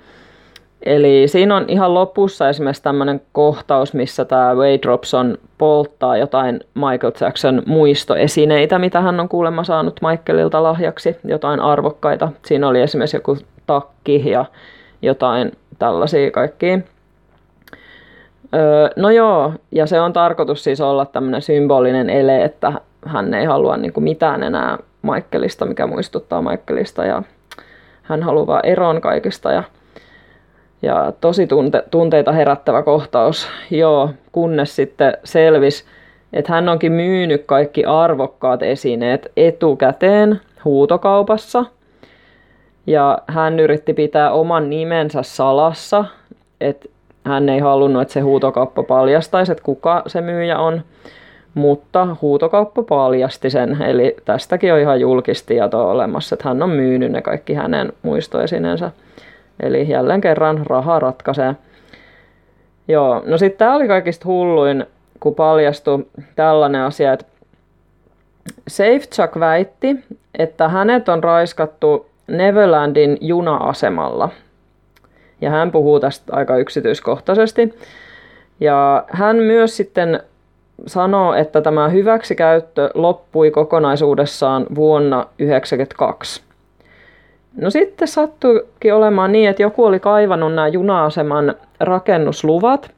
Eli 0.83 1.29
siinä 1.29 1.57
on 1.57 1.65
ihan 1.69 1.95
lopussa 1.95 2.49
esimerkiksi 2.49 2.83
tämmöinen 2.83 3.21
kohtaus, 3.33 3.95
missä 3.95 4.25
tämä 4.25 4.55
Wade 4.55 4.81
Robson 4.85 5.39
polttaa 5.59 6.17
jotain 6.17 6.61
Michael 6.75 7.13
Jackson 7.21 7.63
muistoesineitä, 7.67 8.79
mitä 8.79 9.01
hän 9.01 9.21
on 9.21 9.29
kuulemma 9.29 9.65
saanut 9.65 10.01
Michaelilta 10.03 10.63
lahjaksi, 10.63 11.17
jotain 11.25 11.61
arvokkaita. 11.61 12.33
Siinä 12.47 12.69
oli 12.69 12.81
esimerkiksi 12.81 13.17
joku 13.17 13.39
takki 13.67 14.31
ja 14.31 14.45
jotain 15.03 15.53
tällaisia 15.79 16.31
kaikkia. 16.31 16.79
Öö, 18.55 18.89
no 18.97 19.11
joo, 19.11 19.53
ja 19.73 19.87
se 19.87 20.01
on 20.01 20.13
tarkoitus 20.13 20.65
siis 20.65 20.81
olla 20.81 21.07
tämmöinen 21.07 21.43
symbolinen 21.43 22.11
ele, 22.11 22.45
että 22.45 22.73
hän 23.07 23.35
ei 23.35 23.45
halua 23.45 23.77
niin 23.77 23.93
kuin 23.93 24.05
mitään 24.05 24.43
enää 24.43 24.79
Michaelista, 25.03 25.67
mikä 25.67 25.87
muistuttaa 25.87 26.43
Michaelista, 26.43 27.05
ja 27.05 27.23
hän 28.03 28.23
haluaa 28.23 28.61
eroon 28.61 29.01
kaikista, 29.01 29.53
ja, 29.53 29.63
ja 30.83 31.13
tosi 31.21 31.47
tunte, 31.47 31.85
tunteita 31.91 32.33
herättävä 32.33 32.83
kohtaus, 32.83 33.49
joo, 33.71 34.11
kunnes 34.33 34.77
sitten 34.77 35.17
selvisi, 35.25 35.85
että 36.33 36.53
hän 36.53 36.69
onkin 36.69 36.93
myynyt 36.93 37.45
kaikki 37.47 37.85
arvokkaat 37.85 38.63
esineet 38.63 39.33
etukäteen 39.37 40.41
huutokaupassa, 40.65 41.65
ja 42.87 43.19
hän 43.27 43.61
yritti 43.61 43.95
pitää 43.95 44.33
oman 44.33 44.71
nimensä 44.71 45.23
salassa, 45.23 46.05
että 46.61 46.89
hän 47.25 47.49
ei 47.49 47.59
halunnut, 47.61 48.03
että 48.03 48.15
se 48.15 48.21
huutokauppa 48.21 48.83
paljastaisi, 48.83 49.53
että 49.53 49.65
kuka 49.65 50.03
se 50.07 50.21
myyjä 50.21 50.59
on. 50.59 50.83
Mutta 51.55 52.17
huutokauppa 52.23 52.83
paljasti 52.83 53.51
sen, 53.51 53.83
eli 53.83 54.17
tästäkin 54.25 54.73
on 54.73 54.81
ihan 54.81 55.01
julkista 55.01 55.47
tietoa 55.47 55.91
olemassa, 55.91 56.35
että 56.35 56.49
hän 56.49 56.63
on 56.63 56.71
myynyt 56.71 57.13
ne 57.13 57.23
kaikki 57.23 57.55
hänen 57.55 57.93
muistoesineensä. 58.03 58.91
Eli 59.61 59.89
jälleen 59.89 60.21
kerran 60.21 60.67
raha 60.67 60.99
ratkaisee. 60.99 61.55
Joo, 62.89 63.23
no 63.27 63.39
sitten 63.39 63.59
tämä 63.59 63.75
oli 63.75 63.89
kaikista 63.89 64.27
hulluin, 64.27 64.87
kun 65.21 65.35
paljastui 65.35 66.07
tällainen 66.37 66.83
asia, 66.83 67.13
että 67.13 67.25
Safechuck 68.69 69.41
väitti, 69.41 69.97
että 70.39 70.69
hänet 70.69 71.09
on 71.09 71.25
raiskattu 71.25 72.07
Neverlandin 72.27 73.19
juna-asemalla. 73.21 74.29
Ja 75.41 75.51
hän 75.51 75.73
puhuu 75.73 76.01
tästä 76.01 76.37
aika 76.37 76.57
yksityiskohtaisesti. 76.57 77.75
Ja 78.61 79.05
hän 79.09 79.37
myös 79.37 79.77
sitten 79.77 80.23
sanoo, 80.87 81.35
että 81.35 81.61
tämä 81.61 81.89
hyväksikäyttö 81.89 82.91
loppui 82.95 83.51
kokonaisuudessaan 83.51 84.67
vuonna 84.75 85.17
1992. 85.17 86.43
No 87.57 87.71
sitten 87.71 88.09
sattuikin 88.09 88.95
olemaan 88.95 89.33
niin, 89.33 89.51
että 89.51 89.63
joku 89.63 89.85
oli 89.85 90.01
kaivannut 90.01 90.55
nämä 90.55 90.69
juna-aseman 90.69 91.55
rakennusluvat 91.81 92.91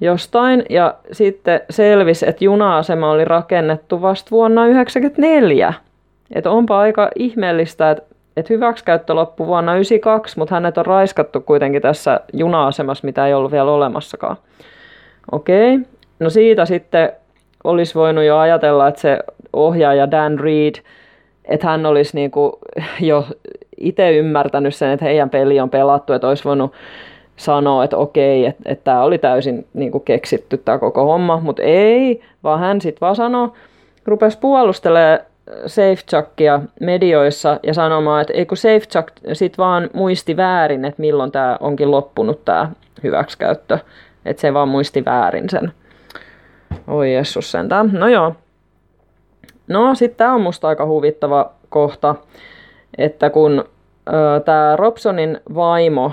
jostain 0.00 0.64
ja 0.70 0.94
sitten 1.12 1.60
selvisi, 1.70 2.28
että 2.28 2.44
juna-asema 2.44 3.10
oli 3.10 3.24
rakennettu 3.24 4.02
vasta 4.02 4.30
vuonna 4.30 4.60
1994. 4.60 5.74
Että 6.34 6.50
onpa 6.50 6.78
aika 6.78 7.10
ihmeellistä, 7.16 7.90
että, 7.90 8.04
että 8.36 8.54
hyväksikäyttö 8.54 9.14
loppui 9.14 9.46
vuonna 9.46 9.72
1992, 9.72 10.38
mutta 10.38 10.54
hänet 10.54 10.78
on 10.78 10.86
raiskattu 10.86 11.40
kuitenkin 11.40 11.82
tässä 11.82 12.20
juna-asemassa, 12.32 13.04
mitä 13.04 13.26
ei 13.26 13.34
ollut 13.34 13.52
vielä 13.52 13.72
olemassakaan. 13.72 14.36
Okei, 15.32 15.78
No 16.18 16.30
siitä 16.30 16.64
sitten 16.64 17.12
olisi 17.64 17.94
voinut 17.94 18.24
jo 18.24 18.38
ajatella, 18.38 18.88
että 18.88 19.00
se 19.00 19.18
ohjaaja 19.52 20.10
Dan 20.10 20.40
Reed, 20.40 20.74
että 21.44 21.66
hän 21.66 21.86
olisi 21.86 22.16
niin 22.16 22.30
kuin 22.30 22.52
jo 23.00 23.24
itse 23.76 24.16
ymmärtänyt 24.16 24.74
sen, 24.74 24.90
että 24.90 25.04
heidän 25.04 25.30
peli 25.30 25.60
on 25.60 25.70
pelattu, 25.70 26.12
että 26.12 26.28
olisi 26.28 26.44
voinut 26.44 26.72
sanoa, 27.36 27.84
että 27.84 27.96
okei, 27.96 28.46
että, 28.46 28.62
että 28.66 28.84
tämä 28.84 29.02
oli 29.02 29.18
täysin 29.18 29.66
niin 29.74 29.92
kuin 29.92 30.04
keksitty 30.04 30.56
tämä 30.56 30.78
koko 30.78 31.04
homma, 31.04 31.40
mutta 31.40 31.62
ei, 31.62 32.20
vaan 32.44 32.60
hän 32.60 32.80
sitten 32.80 33.00
vaan 33.00 33.16
sanoi, 33.16 33.48
rupesi 34.04 34.38
puolustelemaan 34.38 35.18
SafeChuckia 35.66 36.60
medioissa 36.80 37.60
ja 37.62 37.74
sanomaan, 37.74 38.20
että 38.20 38.32
ei 38.32 38.46
kun 38.46 38.56
SafeChuck 38.56 39.08
sitten 39.32 39.62
vaan 39.62 39.90
muisti 39.92 40.36
väärin, 40.36 40.84
että 40.84 41.00
milloin 41.00 41.32
tämä 41.32 41.56
onkin 41.60 41.90
loppunut 41.90 42.44
tämä 42.44 42.70
hyväksikäyttö, 43.02 43.78
että 44.24 44.40
se 44.40 44.54
vaan 44.54 44.68
muisti 44.68 45.04
väärin 45.04 45.50
sen. 45.50 45.72
Oi 46.88 47.14
jessus 47.14 47.50
sentään. 47.50 47.90
No 47.92 48.08
joo. 48.08 48.34
No 49.68 49.94
sitten 49.94 50.16
tämä 50.16 50.34
on 50.34 50.40
musta 50.40 50.68
aika 50.68 50.86
huvittava 50.86 51.50
kohta, 51.68 52.14
että 52.98 53.30
kun 53.30 53.64
tämä 54.44 54.76
Robsonin 54.76 55.40
vaimo 55.54 56.12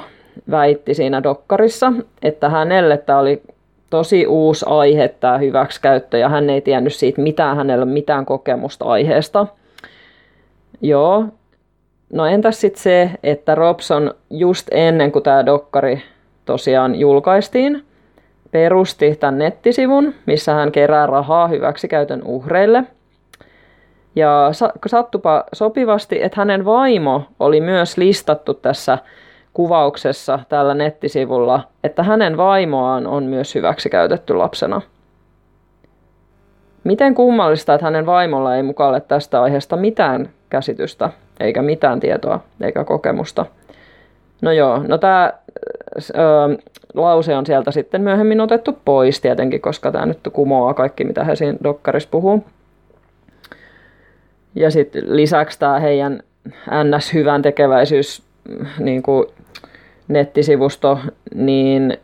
väitti 0.52 0.94
siinä 0.94 1.24
dokkarissa, 1.24 1.94
että 2.22 2.50
hänelle 2.50 2.98
tämä 2.98 3.20
oli 3.20 3.42
tosi 3.90 4.28
uusi 4.28 4.66
aihe 4.70 5.08
tämä 5.08 5.38
hyväksikäyttö 5.38 6.18
ja 6.18 6.30
hän 6.30 6.50
ei 6.50 6.62
tiennyt 6.62 6.94
siitä 6.94 7.22
mitään, 7.22 7.58
hänellä 7.58 7.86
mitään 7.86 8.26
kokemusta 8.26 8.86
aiheesta. 8.86 9.48
Joo. 10.82 11.26
No 12.14 12.26
entäs 12.26 12.62
sitten 12.62 12.84
se, 12.84 13.12
että 13.24 13.56
Robson 13.56 14.14
just 14.30 14.68
ennen 14.72 15.12
kuin 15.12 15.24
tämä 15.24 15.46
dokkari 15.46 16.02
tosiaan 16.46 16.96
julkaistiin, 16.96 17.86
perusti 18.52 19.16
tämän 19.16 19.38
nettisivun, 19.38 20.14
missä 20.26 20.54
hän 20.54 20.72
kerää 20.72 21.08
rahaa 21.08 21.48
hyväksikäytön 21.48 22.22
uhreille. 22.24 22.84
Ja 24.16 24.50
sattupa 24.88 25.44
sopivasti, 25.54 26.24
että 26.24 26.42
hänen 26.42 26.66
vaimo 26.66 27.24
oli 27.40 27.62
myös 27.62 27.98
listattu 27.98 28.54
tässä 28.54 28.98
kuvauksessa 29.54 30.40
tällä 30.50 30.74
nettisivulla, 30.74 31.64
että 31.84 32.04
hänen 32.04 32.38
vaimoaan 32.38 33.08
on 33.08 33.24
myös 33.24 33.56
hyväksikäytetty 33.56 34.34
lapsena. 34.34 34.82
Miten 36.84 37.16
kummallista, 37.16 37.74
että 37.74 37.86
hänen 37.86 38.06
vaimolla 38.06 38.56
ei 38.56 38.64
mukaan 38.64 38.90
ole 38.90 39.02
tästä 39.02 39.42
aiheesta 39.42 39.76
mitään 39.78 40.30
käsitystä, 40.50 41.10
eikä 41.40 41.62
mitään 41.62 42.00
tietoa, 42.00 42.40
eikä 42.62 42.84
kokemusta. 42.84 43.46
No 44.42 44.52
joo, 44.52 44.84
no 44.88 44.98
tämä 44.98 45.34
lause 46.94 47.36
on 47.36 47.46
sieltä 47.46 47.72
sitten 47.72 48.02
myöhemmin 48.02 48.42
otettu 48.42 48.78
pois 48.86 49.22
tietenkin, 49.22 49.62
koska 49.62 49.92
tämä 49.92 50.06
nyt 50.06 50.20
kumoaa 50.34 50.74
kaikki, 50.74 51.04
mitä 51.04 51.24
he 51.24 51.36
siinä 51.36 51.58
dokkarissa 51.64 52.10
puhuu. 52.12 52.44
Ja 54.56 54.72
sitten 54.72 55.04
lisäksi 55.16 55.60
tämä 55.60 55.80
heidän 55.80 56.20
NS-hyvän 56.84 57.42
tekeväisyys 57.42 58.24
niin 58.80 59.04
kuin 59.04 59.26
nettisivusto, 60.08 61.00
niin 61.34 61.98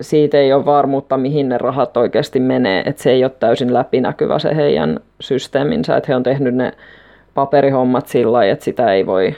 siitä 0.00 0.38
ei 0.38 0.52
ole 0.52 0.64
varmuutta, 0.64 1.16
mihin 1.16 1.48
ne 1.48 1.58
rahat 1.58 1.96
oikeasti 1.96 2.40
menee. 2.40 2.82
Että 2.86 3.02
se 3.02 3.10
ei 3.10 3.24
ole 3.24 3.32
täysin 3.40 3.74
läpinäkyvä 3.74 4.38
se 4.38 4.56
heidän 4.56 5.00
systeeminsä, 5.20 5.96
että 5.96 6.06
he 6.08 6.16
on 6.16 6.22
tehnyt 6.22 6.54
ne 6.54 6.72
paperihommat 7.34 8.06
sillä 8.08 8.32
lailla, 8.32 8.52
että 8.52 8.64
sitä 8.64 8.92
ei 8.92 9.06
voi 9.06 9.34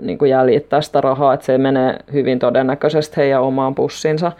niin 0.00 0.18
kuin 0.18 0.30
jäljittää 0.30 0.80
sitä 0.80 1.00
rahaa, 1.00 1.34
että 1.34 1.46
se 1.46 1.58
menee 1.58 1.96
hyvin 2.12 2.38
todennäköisesti 2.38 3.16
heidän 3.16 3.42
omaan 3.42 3.74
pussinsa. 3.74 4.32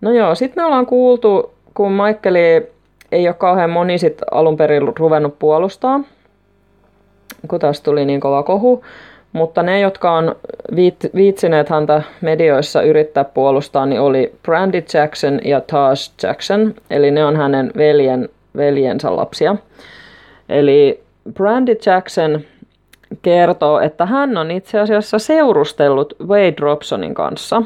No 0.00 0.12
joo, 0.12 0.34
sitten 0.34 0.62
me 0.62 0.66
ollaan 0.66 0.86
kuultu, 0.86 1.54
kun 1.74 1.92
Michaeli 1.92 2.66
ei 3.12 3.28
ole 3.28 3.34
kauhean 3.34 3.70
moni 3.70 3.98
sit 3.98 4.18
alun 4.30 4.56
perin 4.56 4.92
ruvennut 4.98 5.38
puolustaa, 5.38 6.00
kun 7.48 7.60
tästä 7.60 7.84
tuli 7.84 8.04
niin 8.04 8.20
kova 8.20 8.42
kohu, 8.42 8.84
Mutta 9.32 9.62
ne, 9.62 9.80
jotka 9.80 10.12
on 10.12 10.36
viitsineet 11.14 11.68
häntä 11.68 12.02
medioissa 12.20 12.82
yrittää 12.82 13.24
puolustaa, 13.24 13.86
niin 13.86 14.00
oli 14.00 14.34
Brandy 14.42 14.84
Jackson 14.94 15.40
ja 15.44 15.60
Taj 15.60 15.94
Jackson, 16.22 16.74
eli 16.90 17.10
ne 17.10 17.24
on 17.24 17.36
hänen 17.36 17.72
veljen, 17.76 18.28
veljensä 18.56 19.16
lapsia. 19.16 19.56
Eli 20.48 21.02
Brandy 21.32 21.76
Jackson 21.86 22.40
kertoo, 23.22 23.80
että 23.80 24.06
hän 24.06 24.36
on 24.36 24.50
itse 24.50 24.80
asiassa 24.80 25.18
seurustellut 25.18 26.14
Wade 26.26 26.54
Robsonin 26.60 27.14
kanssa. 27.14 27.62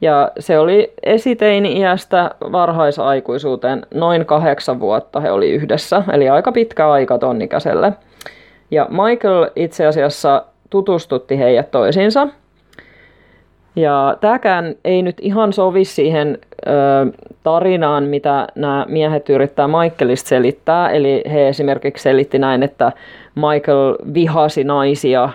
Ja 0.00 0.30
se 0.38 0.58
oli 0.58 0.92
esiteini-iästä 1.02 2.30
varhaisaikuisuuteen 2.52 3.86
noin 3.94 4.26
kahdeksan 4.26 4.80
vuotta 4.80 5.20
he 5.20 5.30
oli 5.30 5.50
yhdessä, 5.50 6.02
eli 6.12 6.28
aika 6.28 6.52
pitkä 6.52 6.90
aika 6.90 7.18
tonnikäiselle. 7.18 7.92
Ja 8.70 8.88
Michael 8.90 9.50
itse 9.56 9.86
asiassa 9.86 10.44
tutustutti 10.70 11.38
heidät 11.38 11.70
toisiinsa. 11.70 12.28
Ja 13.76 14.16
tämäkään 14.20 14.74
ei 14.84 15.02
nyt 15.02 15.16
ihan 15.20 15.52
sovi 15.52 15.84
siihen 15.84 16.38
ö, 16.66 16.70
tarinaan, 17.42 18.04
mitä 18.04 18.46
nämä 18.54 18.86
miehet 18.88 19.30
yrittää 19.30 19.68
Michaelista 19.68 20.28
selittää. 20.28 20.90
Eli 20.90 21.22
he 21.32 21.48
esimerkiksi 21.48 22.02
selitti 22.02 22.38
näin, 22.38 22.62
että 22.62 22.92
Michael 23.34 23.96
vihasi 24.14 24.64
naisia 24.64 25.28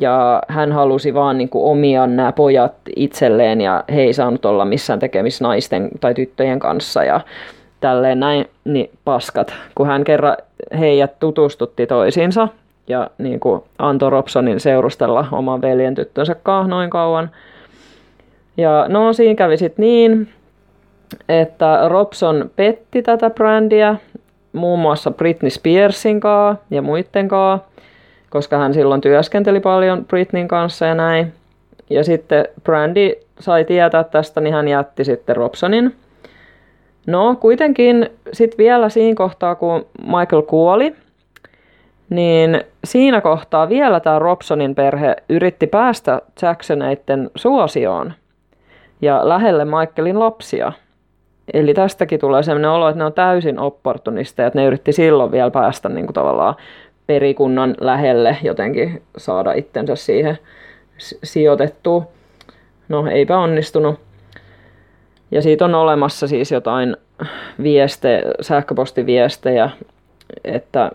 ja 0.00 0.42
hän 0.48 0.72
halusi 0.72 1.14
vaan 1.14 1.38
niin 1.38 1.48
kuin 1.48 1.64
omia 1.64 2.06
nämä 2.06 2.32
pojat 2.32 2.74
itselleen 2.96 3.60
ja 3.60 3.84
he 3.94 4.02
ei 4.02 4.12
saanut 4.12 4.44
olla 4.44 4.64
missään 4.64 4.98
tekemissä 4.98 5.44
naisten 5.44 5.88
tai 6.00 6.14
tyttöjen 6.14 6.58
kanssa 6.58 7.04
ja 7.04 7.20
tälleen 7.80 8.20
näin, 8.20 8.46
niin 8.64 8.90
paskat. 9.04 9.54
Kun 9.74 9.86
hän 9.86 10.04
kerran 10.04 10.36
heidät 10.78 11.18
tutustutti 11.20 11.86
toisiinsa 11.86 12.48
ja 12.88 13.10
niin 13.18 13.40
kuin 13.40 13.62
antoi 13.78 14.10
Robsonin 14.10 14.60
seurustella 14.60 15.26
oman 15.32 15.62
veljen 15.62 15.94
tyttönsä 15.94 16.34
kanssa 16.34 16.70
noin 16.70 16.90
kauan. 16.90 17.30
Ja 18.56 18.86
no 18.88 19.12
siinä 19.12 19.34
kävi 19.34 19.56
sitten 19.56 19.82
niin, 19.82 20.28
että 21.28 21.80
Robson 21.88 22.50
petti 22.56 23.02
tätä 23.02 23.30
brändiä 23.30 23.96
muun 24.52 24.78
muassa 24.78 25.10
Britney 25.10 25.50
Spearsin 25.50 26.20
kanssa 26.20 26.64
ja 26.70 26.82
muiden 26.82 27.28
kanssa, 27.28 27.68
koska 28.30 28.58
hän 28.58 28.74
silloin 28.74 29.00
työskenteli 29.00 29.60
paljon 29.60 30.04
Britneyn 30.04 30.48
kanssa 30.48 30.86
ja 30.86 30.94
näin. 30.94 31.32
Ja 31.90 32.04
sitten 32.04 32.44
Brandy 32.64 33.12
sai 33.40 33.64
tietää 33.64 34.04
tästä, 34.04 34.40
niin 34.40 34.54
hän 34.54 34.68
jätti 34.68 35.04
sitten 35.04 35.36
Robsonin. 35.36 35.96
No 37.06 37.36
kuitenkin 37.40 38.10
sitten 38.32 38.58
vielä 38.58 38.88
siinä 38.88 39.14
kohtaa, 39.14 39.54
kun 39.54 39.86
Michael 40.02 40.42
kuoli, 40.42 40.94
niin 42.10 42.60
siinä 42.84 43.20
kohtaa 43.20 43.68
vielä 43.68 44.00
tämä 44.00 44.18
Robsonin 44.18 44.74
perhe 44.74 45.16
yritti 45.28 45.66
päästä 45.66 46.22
Jacksoneiden 46.42 47.30
suosioon 47.34 48.12
ja 49.02 49.28
lähelle 49.28 49.64
Michaelin 49.64 50.18
lapsia. 50.18 50.72
Eli 51.52 51.74
tästäkin 51.74 52.20
tulee 52.20 52.42
sellainen 52.42 52.70
olo, 52.70 52.88
että 52.88 52.98
ne 52.98 53.04
on 53.04 53.12
täysin 53.12 53.58
opportunisteja, 53.58 54.46
että 54.46 54.58
ne 54.58 54.66
yritti 54.66 54.92
silloin 54.92 55.32
vielä 55.32 55.50
päästä 55.50 55.88
niin 55.88 56.06
kuin 56.06 56.14
tavallaan 56.14 56.54
perikunnan 57.06 57.74
lähelle 57.80 58.36
jotenkin 58.42 59.02
saada 59.16 59.52
itsensä 59.52 59.96
siihen 59.96 60.38
sijoitettua. 61.22 62.06
No 62.88 63.06
eipä 63.06 63.38
onnistunut. 63.38 64.00
Ja 65.30 65.42
siitä 65.42 65.64
on 65.64 65.74
olemassa 65.74 66.26
siis 66.26 66.52
jotain 66.52 66.96
vieste, 67.62 68.22
sähköpostiviestejä, 68.40 69.70
että 70.44 70.90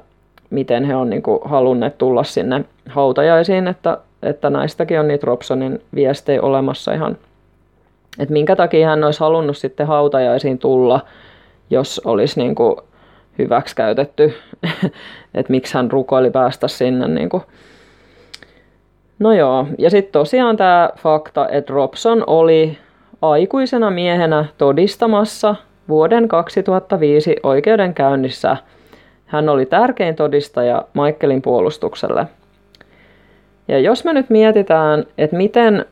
miten 0.49 0.85
he 0.85 0.95
on 0.95 1.09
niin 1.09 1.23
kuin 1.23 1.39
halunneet 1.45 1.97
tulla 1.97 2.23
sinne 2.23 2.65
hautajaisiin, 2.89 3.67
että, 3.67 3.97
että 4.23 4.49
näistäkin 4.49 4.99
on 4.99 5.07
niitä 5.07 5.25
Robsonin 5.25 5.81
viestejä 5.95 6.41
olemassa 6.41 6.93
ihan. 6.93 7.17
Että 8.19 8.33
minkä 8.33 8.55
takia 8.55 8.87
hän 8.87 9.03
olisi 9.03 9.19
halunnut 9.19 9.57
sitten 9.57 9.87
hautajaisiin 9.87 10.59
tulla, 10.59 10.99
jos 11.69 12.01
olisi 12.05 12.39
niin 12.39 12.55
kuin 12.55 12.75
hyväksi 13.39 13.75
käytetty, 13.75 14.33
että 15.35 15.51
miksi 15.51 15.73
hän 15.73 15.91
rukoili 15.91 16.31
päästä 16.31 16.67
sinne. 16.67 17.07
Niin 17.07 17.29
kuin. 17.29 17.43
No 19.19 19.33
joo, 19.33 19.67
ja 19.77 19.89
sitten 19.89 20.11
tosiaan 20.11 20.57
tämä 20.57 20.89
fakta, 20.97 21.49
että 21.49 21.73
Robson 21.73 22.23
oli 22.27 22.77
aikuisena 23.21 23.91
miehenä 23.91 24.45
todistamassa 24.57 25.55
vuoden 25.89 26.27
2005 26.27 27.35
oikeudenkäynnissä– 27.43 28.57
hän 29.33 29.49
oli 29.49 29.65
tärkein 29.65 30.15
todistaja 30.15 30.85
Michaelin 30.93 31.41
puolustukselle. 31.41 32.27
Ja 33.67 33.79
jos 33.79 34.05
me 34.05 34.13
nyt 34.13 34.29
mietitään, 34.29 35.05
että 35.17 35.35
miten, 35.35 35.85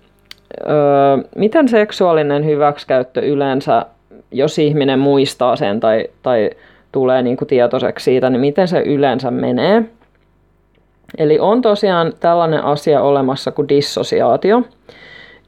öö, 0.70 1.18
miten 1.36 1.70
seksuaalinen 1.70 2.46
hyväksikäyttö 2.46 3.22
yleensä, 3.22 3.86
jos 4.32 4.60
ihminen 4.60 5.00
muistaa 5.00 5.56
sen 5.56 5.80
tai, 5.80 6.08
tai 6.24 6.50
tulee 6.92 7.22
niin 7.22 7.38
kuin 7.38 7.48
tietoiseksi 7.48 8.04
siitä, 8.04 8.30
niin 8.30 8.42
miten 8.42 8.68
se 8.68 8.82
yleensä 8.82 9.32
menee. 9.32 9.84
Eli 11.18 11.40
on 11.40 11.62
tosiaan 11.62 12.14
tällainen 12.20 12.64
asia 12.64 13.02
olemassa 13.02 13.52
kuin 13.52 13.70
dissosiaatio. 13.70 14.62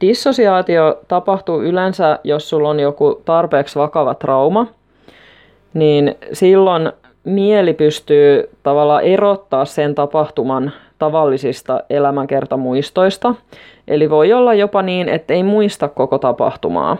Dissosiaatio 0.01 0.99
tapahtuu 1.07 1.61
yleensä, 1.61 2.19
jos 2.23 2.49
sulla 2.49 2.69
on 2.69 2.79
joku 2.79 3.21
tarpeeksi 3.25 3.79
vakava 3.79 4.13
trauma, 4.13 4.67
niin 5.73 6.15
silloin 6.33 6.91
mieli 7.23 7.73
pystyy 7.73 8.49
tavallaan 8.63 9.03
erottaa 9.03 9.65
sen 9.65 9.95
tapahtuman 9.95 10.71
tavallisista 10.99 11.83
elämänkertamuistoista. 11.89 13.35
Eli 13.87 14.09
voi 14.09 14.33
olla 14.33 14.53
jopa 14.53 14.81
niin, 14.81 15.09
että 15.09 15.33
ei 15.33 15.43
muista 15.43 15.87
koko 15.87 16.17
tapahtumaa. 16.17 16.97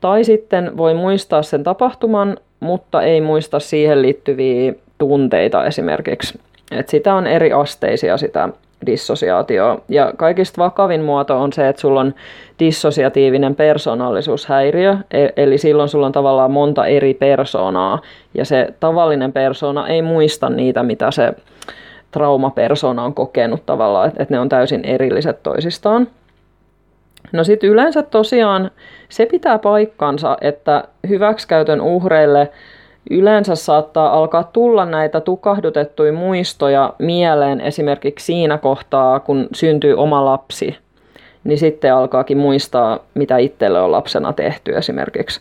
Tai 0.00 0.24
sitten 0.24 0.76
voi 0.76 0.94
muistaa 0.94 1.42
sen 1.42 1.64
tapahtuman, 1.64 2.36
mutta 2.60 3.02
ei 3.02 3.20
muista 3.20 3.60
siihen 3.60 4.02
liittyviä 4.02 4.74
tunteita 4.98 5.66
esimerkiksi. 5.66 6.40
Et 6.70 6.88
sitä 6.88 7.14
on 7.14 7.26
eri 7.26 7.52
asteisia 7.52 8.16
sitä 8.16 8.48
dissosiaatio. 8.86 9.84
Ja 9.88 10.12
kaikista 10.16 10.62
vakavin 10.62 11.02
muoto 11.02 11.40
on 11.40 11.52
se, 11.52 11.68
että 11.68 11.80
sulla 11.80 12.00
on 12.00 12.14
dissosiatiivinen 12.58 13.54
persoonallisuushäiriö, 13.54 14.96
e- 15.10 15.28
eli 15.36 15.58
silloin 15.58 15.88
sulla 15.88 16.06
on 16.06 16.12
tavallaan 16.12 16.50
monta 16.50 16.86
eri 16.86 17.14
persoonaa, 17.14 18.00
ja 18.34 18.44
se 18.44 18.74
tavallinen 18.80 19.32
persona 19.32 19.88
ei 19.88 20.02
muista 20.02 20.50
niitä, 20.50 20.82
mitä 20.82 21.10
se 21.10 21.32
traumapersona 22.12 23.04
on 23.04 23.14
kokenut 23.14 23.66
tavallaan, 23.66 24.08
että 24.08 24.26
ne 24.34 24.40
on 24.40 24.48
täysin 24.48 24.84
erilliset 24.84 25.42
toisistaan. 25.42 26.08
No 27.32 27.44
sitten 27.44 27.70
yleensä 27.70 28.02
tosiaan 28.02 28.70
se 29.08 29.26
pitää 29.26 29.58
paikkansa, 29.58 30.36
että 30.40 30.84
hyväksikäytön 31.08 31.80
uhreille 31.80 32.50
Yleensä 33.10 33.54
saattaa 33.54 34.12
alkaa 34.12 34.44
tulla 34.44 34.84
näitä 34.84 35.20
tukahdutettuja 35.20 36.12
muistoja 36.12 36.94
mieleen 36.98 37.60
esimerkiksi 37.60 38.26
siinä 38.26 38.58
kohtaa, 38.58 39.20
kun 39.20 39.48
syntyy 39.54 39.94
oma 39.94 40.24
lapsi, 40.24 40.76
niin 41.44 41.58
sitten 41.58 41.94
alkaakin 41.94 42.38
muistaa, 42.38 42.98
mitä 43.14 43.38
itselle 43.38 43.80
on 43.80 43.92
lapsena 43.92 44.32
tehty 44.32 44.76
esimerkiksi. 44.76 45.40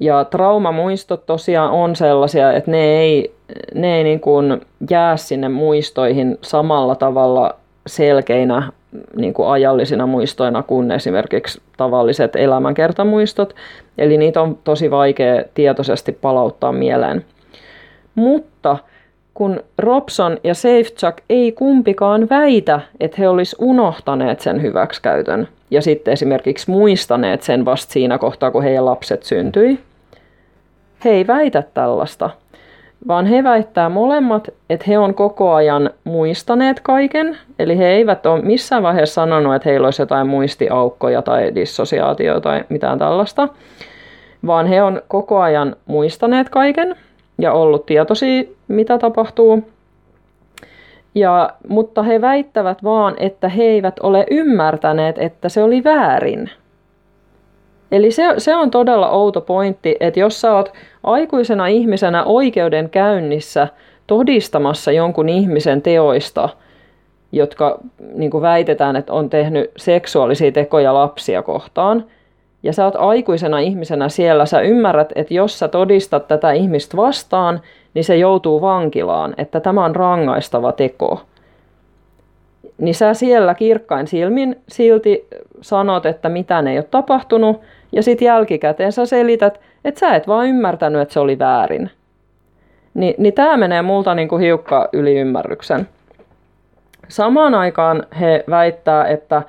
Ja 0.00 0.24
traumamuistot 0.24 1.26
tosiaan 1.26 1.70
on 1.70 1.96
sellaisia, 1.96 2.52
että 2.52 2.70
ne 2.70 3.00
ei, 3.00 3.34
ne 3.74 3.96
ei 3.96 4.04
niin 4.04 4.20
kuin 4.20 4.60
jää 4.90 5.16
sinne 5.16 5.48
muistoihin 5.48 6.38
samalla 6.42 6.94
tavalla 6.94 7.54
selkeinä 7.86 8.72
niin 9.16 9.34
kuin 9.34 9.48
ajallisina 9.48 10.06
muistoina 10.06 10.62
kuin 10.62 10.90
esimerkiksi 10.90 11.60
tavalliset 11.76 12.36
elämänkertamuistot, 12.36 13.54
eli 13.98 14.18
niitä 14.18 14.42
on 14.42 14.58
tosi 14.64 14.90
vaikea 14.90 15.42
tietoisesti 15.54 16.12
palauttaa 16.12 16.72
mieleen. 16.72 17.24
Mutta 18.14 18.78
kun 19.34 19.60
Robson 19.78 20.38
ja 20.44 20.54
Safechuck 20.54 21.18
ei 21.30 21.52
kumpikaan 21.52 22.28
väitä, 22.30 22.80
että 23.00 23.16
he 23.18 23.28
olisi 23.28 23.56
unohtaneet 23.58 24.40
sen 24.40 24.62
hyväksikäytön 24.62 25.48
ja 25.70 25.82
sitten 25.82 26.12
esimerkiksi 26.12 26.70
muistaneet 26.70 27.42
sen 27.42 27.64
vasta 27.64 27.92
siinä 27.92 28.18
kohtaa, 28.18 28.50
kun 28.50 28.62
heidän 28.62 28.84
lapset 28.84 29.22
syntyi, 29.22 29.78
he 31.04 31.10
ei 31.10 31.26
väitä 31.26 31.62
tällaista– 31.74 32.30
vaan 33.08 33.26
he 33.26 33.44
väittää 33.44 33.88
molemmat, 33.88 34.48
että 34.70 34.84
he 34.88 34.98
on 34.98 35.14
koko 35.14 35.54
ajan 35.54 35.90
muistaneet 36.04 36.80
kaiken, 36.80 37.38
eli 37.58 37.78
he 37.78 37.86
eivät 37.86 38.26
ole 38.26 38.42
missään 38.42 38.82
vaiheessa 38.82 39.14
sanonut, 39.14 39.54
että 39.54 39.68
heillä 39.68 39.86
olisi 39.86 40.02
jotain 40.02 40.26
muistiaukkoja 40.26 41.22
tai 41.22 41.54
dissosiaatio 41.54 42.40
tai 42.40 42.64
mitään 42.68 42.98
tällaista, 42.98 43.48
vaan 44.46 44.66
he 44.66 44.82
on 44.82 45.02
koko 45.08 45.40
ajan 45.40 45.76
muistaneet 45.86 46.48
kaiken 46.48 46.96
ja 47.38 47.52
ollut 47.52 47.86
tietoisia, 47.86 48.42
mitä 48.68 48.98
tapahtuu. 48.98 49.62
Ja, 51.14 51.50
mutta 51.68 52.02
he 52.02 52.20
väittävät 52.20 52.84
vaan, 52.84 53.14
että 53.18 53.48
he 53.48 53.62
eivät 53.62 54.00
ole 54.02 54.26
ymmärtäneet, 54.30 55.18
että 55.18 55.48
se 55.48 55.62
oli 55.62 55.84
väärin. 55.84 56.50
Eli 57.92 58.10
se, 58.10 58.34
se 58.38 58.56
on 58.56 58.70
todella 58.70 59.10
outo 59.10 59.40
pointti, 59.40 59.96
että 60.00 60.20
jos 60.20 60.40
sä 60.40 60.54
oot 60.54 60.72
aikuisena 61.04 61.66
ihmisenä 61.66 62.24
oikeudenkäynnissä 62.24 63.68
todistamassa 64.06 64.92
jonkun 64.92 65.28
ihmisen 65.28 65.82
teoista 65.82 66.48
jotka 67.34 67.78
niin 68.14 68.42
väitetään, 68.42 68.96
että 68.96 69.12
on 69.12 69.30
tehnyt 69.30 69.70
seksuaalisia 69.76 70.52
tekoja 70.52 70.94
lapsia 70.94 71.42
kohtaan. 71.42 72.04
Ja 72.64 72.72
sä 72.72 72.84
oot 72.84 72.96
aikuisena 72.96 73.58
ihmisenä 73.58 74.08
siellä, 74.08 74.46
sä 74.46 74.60
ymmärrät, 74.60 75.12
että 75.14 75.34
jos 75.34 75.58
sä 75.58 75.68
todistat 75.68 76.28
tätä 76.28 76.52
ihmistä 76.52 76.96
vastaan, 76.96 77.60
niin 77.94 78.04
se 78.04 78.16
joutuu 78.16 78.60
vankilaan, 78.60 79.34
että 79.38 79.60
tämä 79.60 79.84
on 79.84 79.96
rangaistava 79.96 80.72
teko. 80.72 81.20
Niin 82.78 82.94
sä 82.94 83.14
siellä 83.14 83.54
kirkkain 83.54 84.06
silmin 84.06 84.62
silti 84.68 85.28
sanot, 85.60 86.06
että 86.06 86.28
mitään 86.28 86.66
ei 86.66 86.78
ole 86.78 86.86
tapahtunut, 86.90 87.60
ja 87.92 88.02
sitten 88.02 88.26
jälkikäteen 88.26 88.92
sä 88.92 89.06
selität, 89.06 89.60
että 89.84 90.00
sä 90.00 90.14
et 90.14 90.28
vaan 90.28 90.46
ymmärtänyt, 90.46 91.02
että 91.02 91.14
se 91.14 91.20
oli 91.20 91.38
väärin. 91.38 91.90
Ni, 92.94 93.14
niin 93.18 93.34
tämä 93.34 93.56
menee 93.56 93.82
multa 93.82 94.14
niinku 94.14 94.36
hiukka 94.36 94.88
yli 94.92 95.18
ymmärryksen. 95.18 95.88
Samaan 97.08 97.54
aikaan 97.54 98.06
he 98.20 98.44
väittää, 98.50 99.06
että 99.06 99.42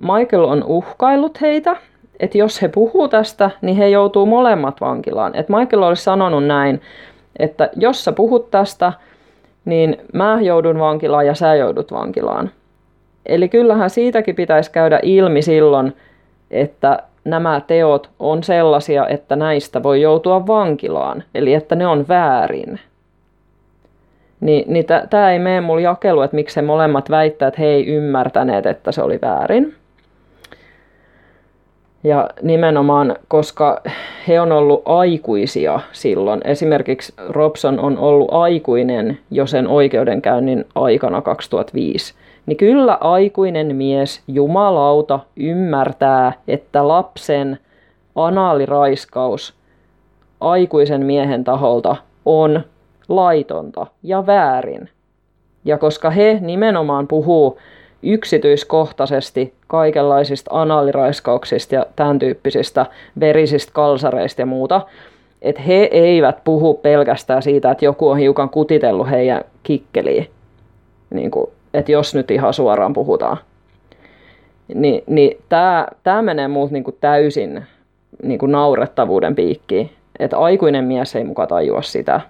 Michael 0.00 0.44
on 0.44 0.64
uhkaillut 0.64 1.40
heitä, 1.40 1.76
että 2.20 2.38
jos 2.38 2.62
he 2.62 2.68
puhuu 2.68 3.08
tästä, 3.08 3.50
niin 3.62 3.76
he 3.76 3.88
joutuu 3.88 4.26
molemmat 4.26 4.80
vankilaan. 4.80 5.34
Että 5.34 5.56
Michael 5.56 5.82
olisi 5.82 6.02
sanonut 6.04 6.46
näin, 6.46 6.80
että 7.38 7.70
jos 7.76 8.04
sä 8.04 8.12
puhut 8.12 8.50
tästä, 8.50 8.92
niin 9.64 9.96
mä 10.12 10.38
joudun 10.42 10.78
vankilaan 10.78 11.26
ja 11.26 11.34
sä 11.34 11.54
joudut 11.54 11.92
vankilaan. 11.92 12.50
Eli 13.26 13.48
kyllähän 13.48 13.90
siitäkin 13.90 14.34
pitäisi 14.34 14.70
käydä 14.70 15.00
ilmi 15.02 15.42
silloin, 15.42 15.96
että 16.50 16.98
nämä 17.24 17.60
teot 17.66 18.10
on 18.18 18.42
sellaisia, 18.42 19.08
että 19.08 19.36
näistä 19.36 19.82
voi 19.82 20.02
joutua 20.02 20.46
vankilaan, 20.46 21.22
eli 21.34 21.54
että 21.54 21.74
ne 21.74 21.86
on 21.86 22.08
väärin. 22.08 22.80
Niin, 24.40 24.72
niin 24.72 24.84
tämä 25.10 25.32
ei 25.32 25.38
mene 25.38 25.60
mulle 25.60 25.82
jakelu, 25.82 26.22
että 26.22 26.34
miksi 26.34 26.62
molemmat 26.62 27.10
väittää, 27.10 27.48
että 27.48 27.60
he 27.60 27.66
ei 27.66 27.86
ymmärtäneet, 27.86 28.66
että 28.66 28.92
se 28.92 29.02
oli 29.02 29.18
väärin. 29.22 29.74
Ja 32.06 32.30
nimenomaan, 32.42 33.16
koska 33.28 33.80
he 34.28 34.40
on 34.40 34.52
ollut 34.52 34.82
aikuisia 34.84 35.80
silloin. 35.92 36.40
Esimerkiksi 36.44 37.14
Robson 37.28 37.80
on 37.80 37.98
ollut 37.98 38.28
aikuinen 38.32 39.18
jo 39.30 39.46
sen 39.46 39.68
oikeudenkäynnin 39.68 40.64
aikana 40.74 41.22
2005. 41.22 42.14
Niin 42.46 42.56
kyllä 42.56 42.98
aikuinen 43.00 43.76
mies, 43.76 44.22
jumalauta, 44.28 45.20
ymmärtää, 45.36 46.32
että 46.48 46.88
lapsen 46.88 47.58
anaaliraiskaus 48.14 49.54
aikuisen 50.40 51.06
miehen 51.06 51.44
taholta 51.44 51.96
on 52.24 52.60
laitonta 53.08 53.86
ja 54.02 54.26
väärin. 54.26 54.88
Ja 55.64 55.78
koska 55.78 56.10
he 56.10 56.38
nimenomaan 56.40 57.08
puhuu 57.08 57.58
yksityiskohtaisesti 58.02 59.54
kaikenlaisista 59.66 60.50
analiraiskauksista 60.60 61.74
ja 61.74 61.86
tämän 61.96 62.18
tyyppisistä 62.18 62.86
verisistä 63.20 63.72
kalsareista 63.72 64.42
ja 64.42 64.46
muuta, 64.46 64.80
että 65.42 65.62
he 65.62 65.88
eivät 65.92 66.44
puhu 66.44 66.74
pelkästään 66.74 67.42
siitä, 67.42 67.70
että 67.70 67.84
joku 67.84 68.08
on 68.08 68.18
hiukan 68.18 68.50
kutitellut 68.50 69.10
heidän 69.10 69.44
kikkeliin, 69.62 70.30
niin 71.10 71.30
kuin, 71.30 71.50
että 71.74 71.92
jos 71.92 72.14
nyt 72.14 72.30
ihan 72.30 72.54
suoraan 72.54 72.92
puhutaan. 72.92 73.36
Ni, 74.74 75.04
niin 75.06 75.38
tämä, 75.48 75.86
tämä 76.02 76.22
menee 76.22 76.48
muut 76.48 76.70
niin 76.70 76.84
kuin 76.84 76.96
täysin 77.00 77.66
niin 78.22 78.38
kuin 78.38 78.52
naurettavuuden 78.52 79.34
piikkiin, 79.34 79.90
että 80.18 80.38
aikuinen 80.38 80.84
mies 80.84 81.16
ei 81.16 81.24
muka 81.24 81.46
tajua 81.46 81.82
sitä. 81.82 82.20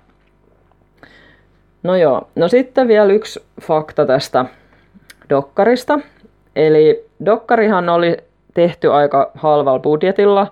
No 1.82 1.96
joo, 1.96 2.28
no 2.34 2.48
sitten 2.48 2.88
vielä 2.88 3.12
yksi 3.12 3.44
fakta 3.62 4.06
tästä 4.06 4.44
dokkarista. 5.30 5.98
Eli 6.56 7.04
dokkarihan 7.24 7.88
oli 7.88 8.16
tehty 8.54 8.92
aika 8.92 9.30
halvalla 9.34 9.78
budjetilla 9.78 10.46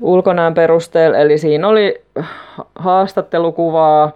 ulkonäön 0.00 0.54
perusteella, 0.54 1.18
eli 1.18 1.38
siinä 1.38 1.68
oli 1.68 2.02
haastattelukuvaa 2.74 4.12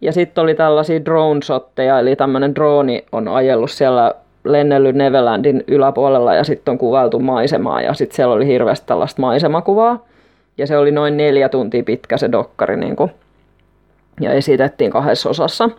ja 0.00 0.12
sitten 0.12 0.42
oli 0.42 0.54
tällaisia 0.54 0.98
drone-shotteja, 0.98 1.98
eli 2.00 2.16
tämmöinen 2.16 2.54
droni 2.54 3.04
on 3.12 3.28
ajellut 3.28 3.70
siellä 3.70 4.14
lennellyt 4.44 4.96
Neverlandin 4.96 5.64
yläpuolella 5.66 6.34
ja 6.34 6.44
sitten 6.44 6.72
on 6.72 6.78
kuvailtu 6.78 7.18
maisemaa 7.18 7.82
ja 7.82 7.94
sitten 7.94 8.16
siellä 8.16 8.34
oli 8.34 8.46
hirveästi 8.46 8.86
tällaista 8.86 9.20
maisemakuvaa. 9.20 10.04
Ja 10.58 10.66
se 10.66 10.78
oli 10.78 10.90
noin 10.90 11.16
neljä 11.16 11.48
tuntia 11.48 11.82
pitkä 11.82 12.16
se 12.16 12.32
dokkari 12.32 12.76
niin 12.76 12.96
kuin, 12.96 13.10
ja 14.20 14.32
esitettiin 14.32 14.90
kahdessa 14.90 15.30
osassa. 15.30 15.70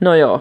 No 0.00 0.14
joo, 0.14 0.40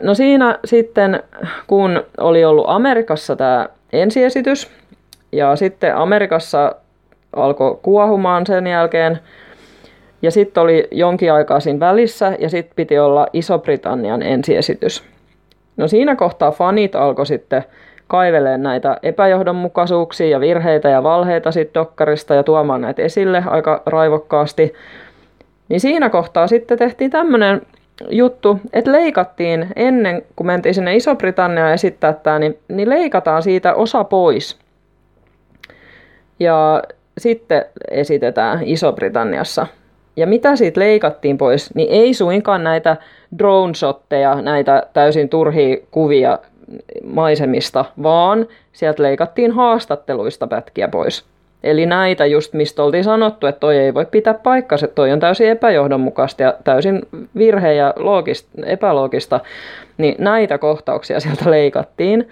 No 0.00 0.14
siinä 0.14 0.58
sitten, 0.64 1.22
kun 1.66 2.02
oli 2.18 2.44
ollut 2.44 2.64
Amerikassa 2.68 3.36
tämä 3.36 3.68
ensiesitys, 3.92 4.70
ja 5.32 5.56
sitten 5.56 5.96
Amerikassa 5.96 6.74
alkoi 7.36 7.78
kuohumaan 7.82 8.46
sen 8.46 8.66
jälkeen, 8.66 9.18
ja 10.22 10.30
sitten 10.30 10.62
oli 10.62 10.88
jonkin 10.90 11.32
aikaa 11.32 11.60
siinä 11.60 11.80
välissä, 11.80 12.36
ja 12.38 12.48
sitten 12.50 12.76
piti 12.76 12.98
olla 12.98 13.26
Iso-Britannian 13.32 14.22
ensiesitys. 14.22 15.04
No 15.76 15.88
siinä 15.88 16.16
kohtaa 16.16 16.50
fanit 16.50 16.94
alkoi 16.94 17.26
sitten 17.26 17.64
kaivelee 18.06 18.58
näitä 18.58 18.96
epäjohdonmukaisuuksia 19.02 20.28
ja 20.28 20.40
virheitä 20.40 20.88
ja 20.88 21.02
valheita 21.02 21.52
sit 21.52 21.74
dokkarista 21.74 22.34
ja 22.34 22.42
tuomaan 22.42 22.80
näitä 22.80 23.02
esille 23.02 23.44
aika 23.46 23.82
raivokkaasti. 23.86 24.74
Niin 25.68 25.80
siinä 25.80 26.10
kohtaa 26.10 26.46
sitten 26.46 26.78
tehtiin 26.78 27.10
tämmöinen 27.10 27.62
juttu, 28.08 28.60
että 28.72 28.92
leikattiin 28.92 29.66
ennen 29.76 30.22
kuin 30.36 30.46
mentiin 30.46 30.74
sinne 30.74 30.96
Iso-Britanniaan 30.96 31.72
esittää 31.72 32.12
tämä, 32.12 32.38
niin, 32.38 32.58
niin 32.68 32.88
leikataan 32.88 33.42
siitä 33.42 33.74
osa 33.74 34.04
pois. 34.04 34.58
Ja 36.40 36.82
sitten 37.18 37.64
esitetään 37.90 38.60
Iso-Britanniassa. 38.62 39.66
Ja 40.16 40.26
mitä 40.26 40.56
siitä 40.56 40.80
leikattiin 40.80 41.38
pois, 41.38 41.74
niin 41.74 41.88
ei 41.90 42.14
suinkaan 42.14 42.64
näitä 42.64 42.96
drone-shotteja, 43.38 44.42
näitä 44.42 44.82
täysin 44.92 45.28
turhia 45.28 45.76
kuvia 45.90 46.38
maisemista, 47.04 47.84
vaan 48.02 48.46
sieltä 48.72 49.02
leikattiin 49.02 49.52
haastatteluista 49.52 50.46
pätkiä 50.46 50.88
pois. 50.88 51.24
Eli 51.64 51.86
näitä 51.86 52.26
just, 52.26 52.52
mistä 52.52 52.82
oltiin 52.82 53.04
sanottu, 53.04 53.46
että 53.46 53.60
toi 53.60 53.78
ei 53.78 53.94
voi 53.94 54.06
pitää 54.06 54.34
paikkansa, 54.34 54.88
toi 54.88 55.12
on 55.12 55.20
täysin 55.20 55.48
epäjohdonmukaista 55.48 56.42
ja 56.42 56.54
täysin 56.64 57.02
virhe 57.36 57.72
ja 57.72 57.94
loogista, 57.96 58.48
epäloogista, 58.66 59.40
niin 59.98 60.14
näitä 60.18 60.58
kohtauksia 60.58 61.20
sieltä 61.20 61.50
leikattiin. 61.50 62.28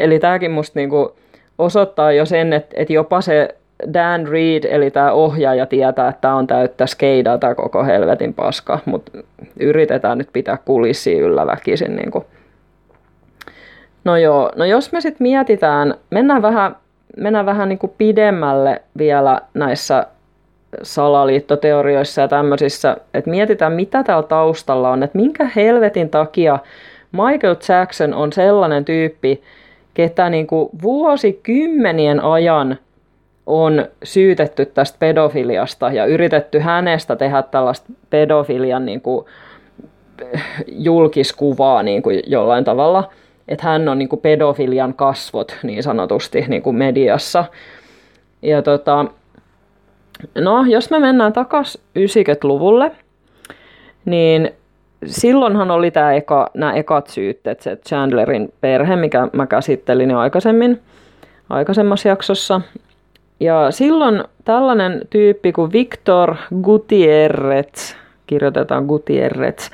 Eli 0.00 0.18
tämäkin 0.18 0.50
musta 0.50 0.78
niinku 0.78 1.16
osoittaa 1.58 2.12
jo 2.12 2.26
sen, 2.26 2.52
että, 2.52 2.74
että 2.76 2.92
jopa 2.92 3.20
se 3.20 3.56
Dan 3.94 4.26
Reed, 4.26 4.64
eli 4.64 4.90
tämä 4.90 5.12
ohjaaja, 5.12 5.66
tietää, 5.66 6.08
että 6.08 6.20
tämä 6.20 6.36
on 6.36 6.46
täyttä 6.46 6.86
skeidaa 6.86 7.38
tämä 7.38 7.54
koko 7.54 7.84
helvetin 7.84 8.34
paska, 8.34 8.78
mutta 8.84 9.12
yritetään 9.60 10.18
nyt 10.18 10.28
pitää 10.32 10.58
kulissia 10.64 11.24
yllä 11.24 11.46
väkisin. 11.46 11.96
Niin 11.96 12.10
kuin. 12.10 12.24
No 14.04 14.16
joo, 14.16 14.50
no 14.56 14.64
jos 14.64 14.92
me 14.92 15.00
sitten 15.00 15.24
mietitään, 15.24 15.94
mennään 16.10 16.42
vähän 16.42 16.76
mennä 17.16 17.46
vähän 17.46 17.68
niin 17.68 17.78
kuin 17.78 17.92
pidemmälle 17.98 18.82
vielä 18.98 19.40
näissä 19.54 20.06
salaliittoteorioissa 20.82 22.20
ja 22.20 22.28
tämmöisissä, 22.28 22.96
että 23.14 23.30
mietitään 23.30 23.72
mitä 23.72 24.02
täällä 24.02 24.28
taustalla 24.28 24.90
on, 24.90 25.02
että 25.02 25.18
minkä 25.18 25.50
helvetin 25.56 26.10
takia 26.10 26.58
Michael 27.12 27.56
Jackson 27.68 28.14
on 28.14 28.32
sellainen 28.32 28.84
tyyppi, 28.84 29.42
ketä 29.94 30.30
niin 30.30 30.46
kuin 30.46 30.68
vuosikymmenien 30.82 32.20
ajan 32.20 32.78
on 33.46 33.86
syytetty 34.02 34.66
tästä 34.66 34.96
pedofiliasta 34.98 35.92
ja 35.92 36.06
yritetty 36.06 36.58
hänestä 36.58 37.16
tehdä 37.16 37.42
tällaista 37.42 37.92
pedofilian 38.10 38.86
niin 38.86 39.00
kuin 39.00 39.26
julkiskuvaa 40.66 41.82
niin 41.82 42.02
kuin 42.02 42.22
jollain 42.26 42.64
tavalla– 42.64 43.08
että 43.52 43.66
hän 43.66 43.88
on 43.88 43.98
niin 43.98 44.08
kuin 44.08 44.20
pedofilian 44.20 44.94
kasvot 44.94 45.56
niin 45.62 45.82
sanotusti 45.82 46.44
niin 46.48 46.62
kuin 46.62 46.76
mediassa. 46.76 47.44
Ja 48.42 48.62
tota, 48.62 49.06
no, 50.34 50.64
jos 50.68 50.90
me 50.90 50.98
mennään 50.98 51.32
takaisin 51.32 51.80
90-luvulle, 51.98 52.92
niin 54.04 54.50
silloinhan 55.06 55.70
oli 55.70 55.90
tämä 55.90 56.12
eka, 56.12 56.50
nämä 56.54 56.72
ekat 56.72 57.06
syytteet, 57.06 57.60
se 57.60 57.76
Chandlerin 57.76 58.52
perhe, 58.60 58.96
mikä 58.96 59.28
mä 59.32 59.46
käsittelin 59.46 60.10
jo 60.10 60.18
aikaisemmin, 60.18 60.80
aikaisemmassa 61.50 62.08
jaksossa. 62.08 62.60
Ja 63.40 63.70
silloin 63.70 64.24
tällainen 64.44 65.00
tyyppi 65.10 65.52
kuin 65.52 65.72
Victor 65.72 66.36
Gutierrez, 66.62 67.94
kirjoitetaan 68.26 68.84
Gutierrez, 68.84 69.70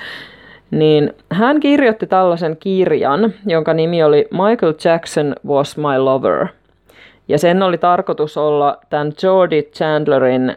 niin 0.71 1.15
hän 1.31 1.61
kirjoitti 1.61 2.07
tällaisen 2.07 2.57
kirjan, 2.57 3.35
jonka 3.47 3.75
nimi 3.75 4.03
oli 4.03 4.29
Michael 4.31 4.75
Jackson 4.85 5.35
Was 5.47 5.77
My 5.77 5.99
Lover. 5.99 6.47
Ja 7.29 7.39
sen 7.39 7.63
oli 7.63 7.79
tarkoitus 7.79 8.37
olla 8.37 8.79
tämän 8.91 9.13
Jodie 9.23 9.63
Chandlerin 9.63 10.57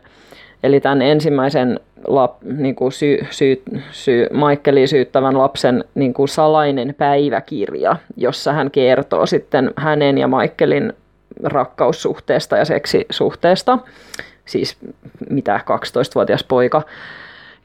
Eli 0.64 0.80
tämän 0.80 1.02
ensimmäisen 1.02 1.80
lap, 2.08 2.44
niin 2.44 2.76
kuin 2.76 2.92
sy, 2.92 3.18
sy, 3.30 3.62
sy, 3.92 4.28
Michaelin 4.32 4.88
syyttävän 4.88 5.38
lapsen 5.38 5.84
niin 5.96 6.14
kuin 6.14 6.28
salainen 6.28 6.96
päiväkirja, 6.98 7.96
jossa 8.18 8.54
hän 8.54 8.72
kertoo 8.72 9.26
sitten 9.26 9.72
hänen 9.76 10.18
ja 10.18 10.28
Michaelin 10.28 10.94
rakkaussuhteesta 11.44 12.58
ja 12.58 12.66
seksisuhteesta. 12.66 13.80
Siis 14.46 14.78
mitä 15.30 15.60
12-vuotias 15.70 16.44
poika 16.44 16.82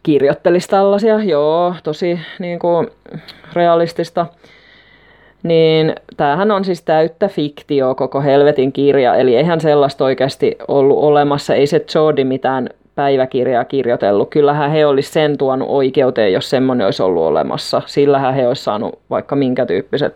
kirjoittelisi 0.06 0.68
tällaisia, 0.68 1.22
joo, 1.24 1.74
tosi 1.82 2.20
niin 2.38 2.58
kuin, 2.58 2.88
realistista. 3.52 4.26
Niin 5.42 5.94
tämähän 6.16 6.50
on 6.50 6.64
siis 6.64 6.82
täyttä 6.82 7.28
fiktio 7.28 7.94
koko 7.94 8.20
helvetin 8.20 8.72
kirja, 8.72 9.14
eli 9.14 9.36
eihän 9.36 9.60
sellaista 9.60 10.04
oikeasti 10.04 10.56
ollut 10.68 10.98
olemassa, 10.98 11.54
ei 11.54 11.66
se 11.66 11.84
Jodi 11.94 12.24
mitään 12.24 12.68
päiväkirjaa 12.94 13.64
kirjoitellut. 13.64 14.30
Kyllähän 14.30 14.70
he 14.70 14.86
olisi 14.86 15.12
sen 15.12 15.38
tuonut 15.38 15.68
oikeuteen, 15.70 16.32
jos 16.32 16.50
semmoinen 16.50 16.84
olisi 16.84 17.02
ollut 17.02 17.22
olemassa. 17.22 17.82
Sillähän 17.86 18.34
he 18.34 18.48
olisi 18.48 18.64
saanut 18.64 18.98
vaikka 19.10 19.36
minkä 19.36 19.66
tyyppiset 19.66 20.14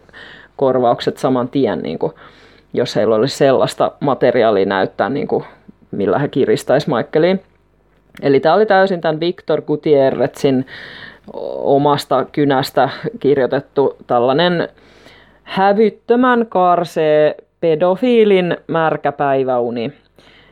korvaukset 0.56 1.16
saman 1.16 1.48
tien, 1.48 1.78
niin 1.78 1.98
kuin, 1.98 2.12
jos 2.72 2.96
heillä 2.96 3.14
olisi 3.14 3.36
sellaista 3.36 3.92
materiaalia 4.00 4.66
näyttää, 4.66 5.08
niin 5.08 5.28
kuin, 5.28 5.44
millä 5.90 6.18
he 6.18 6.28
kiristäisi 6.28 6.90
Michaeliin. 6.90 7.40
Eli 8.22 8.40
tämä 8.40 8.54
oli 8.54 8.66
täysin 8.66 9.00
tämän 9.00 9.20
Victor 9.20 9.62
Gutierrezin 9.62 10.66
omasta 11.56 12.24
kynästä 12.24 12.88
kirjoitettu 13.20 13.96
tällainen 14.06 14.68
hävyttömän 15.42 16.46
karsee 16.46 17.34
pedofiilin 17.60 18.56
märkä 18.66 19.12
päiväuni. 19.12 19.92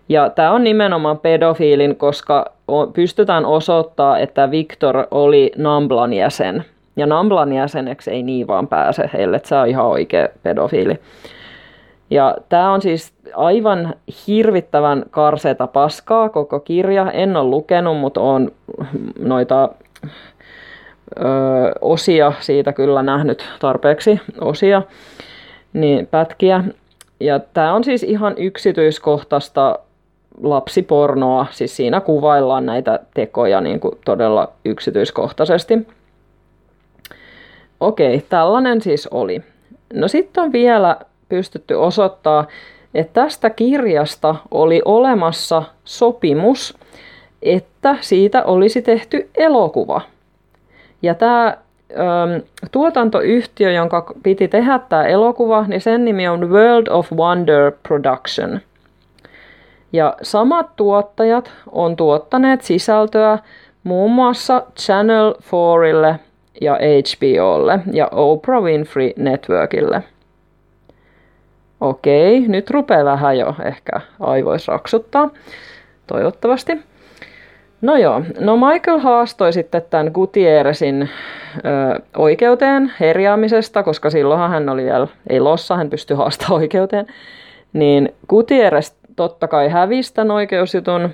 Ja 0.09 0.31
tämä 0.31 0.53
on 0.53 0.65
nimenomaan 0.65 1.19
pedofiilin, 1.19 1.97
koska 1.97 2.53
pystytään 2.93 3.45
osoittaa, 3.47 4.19
että 4.19 4.51
Victor 4.51 5.07
oli 5.11 5.53
Namblan 5.57 6.13
jäsen. 6.13 6.65
Ja 6.97 7.07
Namblan 7.07 7.53
jäseneksi 7.53 8.11
ei 8.11 8.23
niin 8.23 8.47
vaan 8.47 8.69
pääse 8.69 9.11
heille, 9.13 9.37
että 9.37 9.49
se 9.49 9.55
on 9.55 9.69
ihan 9.69 9.87
oikea 9.87 10.29
pedofiili. 10.43 10.99
Ja 12.11 12.37
tämä 12.49 12.73
on 12.73 12.83
siis 12.83 13.13
aivan 13.35 13.95
hirvittävän 14.27 15.05
karseeta 15.11 15.67
paskaa 15.67 16.29
koko 16.29 16.61
kirja. 16.61 17.11
En 17.11 17.37
ole 17.37 17.51
lukenut, 17.51 17.99
mutta 17.99 18.21
olen 18.21 18.53
noita 19.19 19.69
ö, 21.19 21.23
osia 21.81 22.33
siitä 22.41 22.73
kyllä 22.73 23.03
nähnyt 23.03 23.45
tarpeeksi 23.61 24.21
osia, 24.41 24.83
niin 25.73 26.07
pätkiä. 26.07 26.65
Ja 27.21 27.41
tämä 27.41 27.73
on 27.75 27.85
siis 27.85 28.03
ihan 28.03 28.35
yksityiskohtaista 28.37 29.79
lapsipornoa, 30.43 31.47
siis 31.51 31.77
siinä 31.77 32.01
kuvaillaan 32.01 32.67
näitä 32.67 33.01
tekoja 33.15 33.61
niin 33.61 33.81
kuin 33.81 33.99
todella 34.05 34.53
yksityiskohtaisesti. 34.65 35.87
Okei, 37.81 38.25
tällainen 38.29 38.81
siis 38.81 39.07
oli. 39.07 39.43
No 39.95 40.09
sitten 40.09 40.45
on 40.45 40.53
vielä 40.53 40.97
pystytty 41.29 41.75
osoittaa, 41.75 42.47
että 42.95 43.23
tästä 43.23 43.51
kirjasta 43.51 44.35
oli 44.51 44.83
olemassa 44.85 45.63
sopimus, 45.85 46.79
että 47.43 47.97
siitä 48.01 48.45
olisi 48.45 48.83
tehty 48.83 49.31
elokuva. 49.37 50.01
Ja 51.03 51.15
tämä 51.15 51.57
tuotantoyhtiö, 52.73 53.73
jonka 53.73 54.15
piti 54.23 54.49
tehdä 54.49 54.81
tämä 54.89 55.07
elokuva, 55.07 55.65
niin 55.69 55.81
sen 55.81 56.05
nimi 56.05 56.29
on 56.29 56.51
World 56.51 56.87
of 56.91 57.13
Wonder 57.13 57.73
Production. 57.89 58.61
Ja 59.93 60.17
samat 60.23 60.67
tuottajat 60.77 61.51
on 61.73 61.97
tuottaneet 61.97 62.63
sisältöä 62.63 63.39
muun 63.85 64.11
muassa 64.11 64.63
Channel 64.79 65.35
4 65.93 66.19
ja 66.61 66.75
HBOlle 66.75 67.81
ja 67.93 68.09
Oprah 68.13 68.63
Winfrey 68.63 69.13
Networkille. 69.17 70.03
Okei, 71.81 72.41
nyt 72.49 72.71
rupeaa 72.71 73.05
vähän 73.05 73.39
jo 73.39 73.55
ehkä 73.65 74.01
aivois 74.21 74.69
raksuttaa, 74.69 75.31
toivottavasti. 76.07 76.79
No 77.81 77.97
joo, 77.97 78.23
no 78.41 78.57
Michael 78.57 78.99
haastoi 78.99 79.53
sitten 79.53 79.83
tämän 79.91 80.11
Gutierrezin 80.15 81.03
ö, 81.57 82.01
oikeuteen 82.17 82.93
herjaamisesta, 83.01 83.83
koska 83.83 84.11
silloinhan 84.11 84.51
hän 84.51 84.69
oli 84.69 84.85
vielä 84.85 85.09
elossa, 85.29 85.77
hän 85.77 85.91
pystyi 85.91 86.17
haastamaan 86.17 86.61
oikeuteen. 86.63 87.07
Niin 87.73 88.15
Gutierrez 88.29 88.93
totta 89.17 89.49
kai 89.49 89.69
hävisi 89.69 90.15
tämän 90.15 90.31
oikeusjutun 90.31 91.11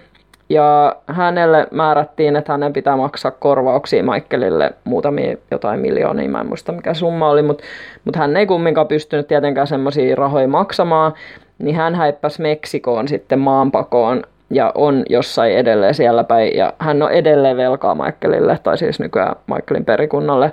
ja 0.48 0.96
hänelle 1.06 1.66
määrättiin, 1.70 2.36
että 2.36 2.52
hänen 2.52 2.72
pitää 2.72 2.96
maksaa 2.96 3.30
korvauksia 3.30 4.02
Michaelille 4.02 4.72
muutamia 4.84 5.36
jotain 5.50 5.80
miljoonia, 5.80 6.28
mä 6.28 6.40
en 6.40 6.46
muista 6.46 6.72
mikä 6.72 6.94
summa 6.94 7.28
oli, 7.28 7.42
mutta, 7.42 7.64
mutta 8.04 8.20
hän 8.20 8.36
ei 8.36 8.46
kumminkaan 8.46 8.88
pystynyt 8.88 9.28
tietenkään 9.28 9.66
semmoisia 9.66 10.16
rahoja 10.16 10.48
maksamaan, 10.48 11.12
niin 11.58 11.76
hän 11.76 11.94
häippäsi 11.94 12.42
Meksikoon 12.42 13.08
sitten 13.08 13.38
maanpakoon 13.38 14.22
ja 14.50 14.72
on 14.74 15.02
jossain 15.08 15.56
edelleen 15.56 15.94
siellä 15.94 16.24
päin, 16.24 16.56
ja 16.56 16.72
hän 16.78 17.02
on 17.02 17.12
edelleen 17.12 17.56
velkaa 17.56 17.94
Michaelille, 17.94 18.58
tai 18.62 18.78
siis 18.78 19.00
nykyään 19.00 19.36
Michaelin 19.46 19.84
perikunnalle, 19.84 20.52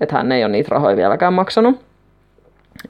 että 0.00 0.16
hän 0.16 0.32
ei 0.32 0.44
ole 0.44 0.52
niitä 0.52 0.68
rahoja 0.70 0.96
vieläkään 0.96 1.32
maksanut. 1.32 1.80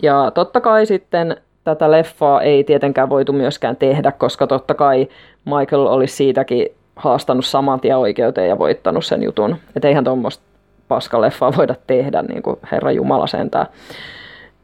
Ja 0.03 0.31
totta 0.35 0.61
kai 0.61 0.87
sitten 0.87 1.37
tätä 1.65 1.91
leffaa 1.91 2.43
ei 2.43 2.65
tietenkään 2.65 3.09
voitu 3.09 3.33
myöskään 3.33 3.77
tehdä, 3.77 4.13
koska 4.13 4.47
totta 4.47 4.75
kai 4.75 5.09
Michael 5.45 5.87
olisi 5.87 6.17
siitäkin 6.17 6.67
haastanut 6.97 7.45
saman 7.45 7.81
tien 7.81 7.97
oikeuteen 7.97 8.49
ja 8.49 8.59
voittanut 8.59 9.05
sen 9.05 9.23
jutun. 9.23 9.57
Että 9.77 9.89
eihän 9.89 10.05
tuommoista 10.05 10.45
paskaleffaa 10.89 11.53
voida 11.57 11.75
tehdä, 11.87 12.23
niin 12.23 12.43
kuin 12.43 12.57
Herra 12.73 12.93
Jumala 12.93 13.27
sentään. 13.27 13.67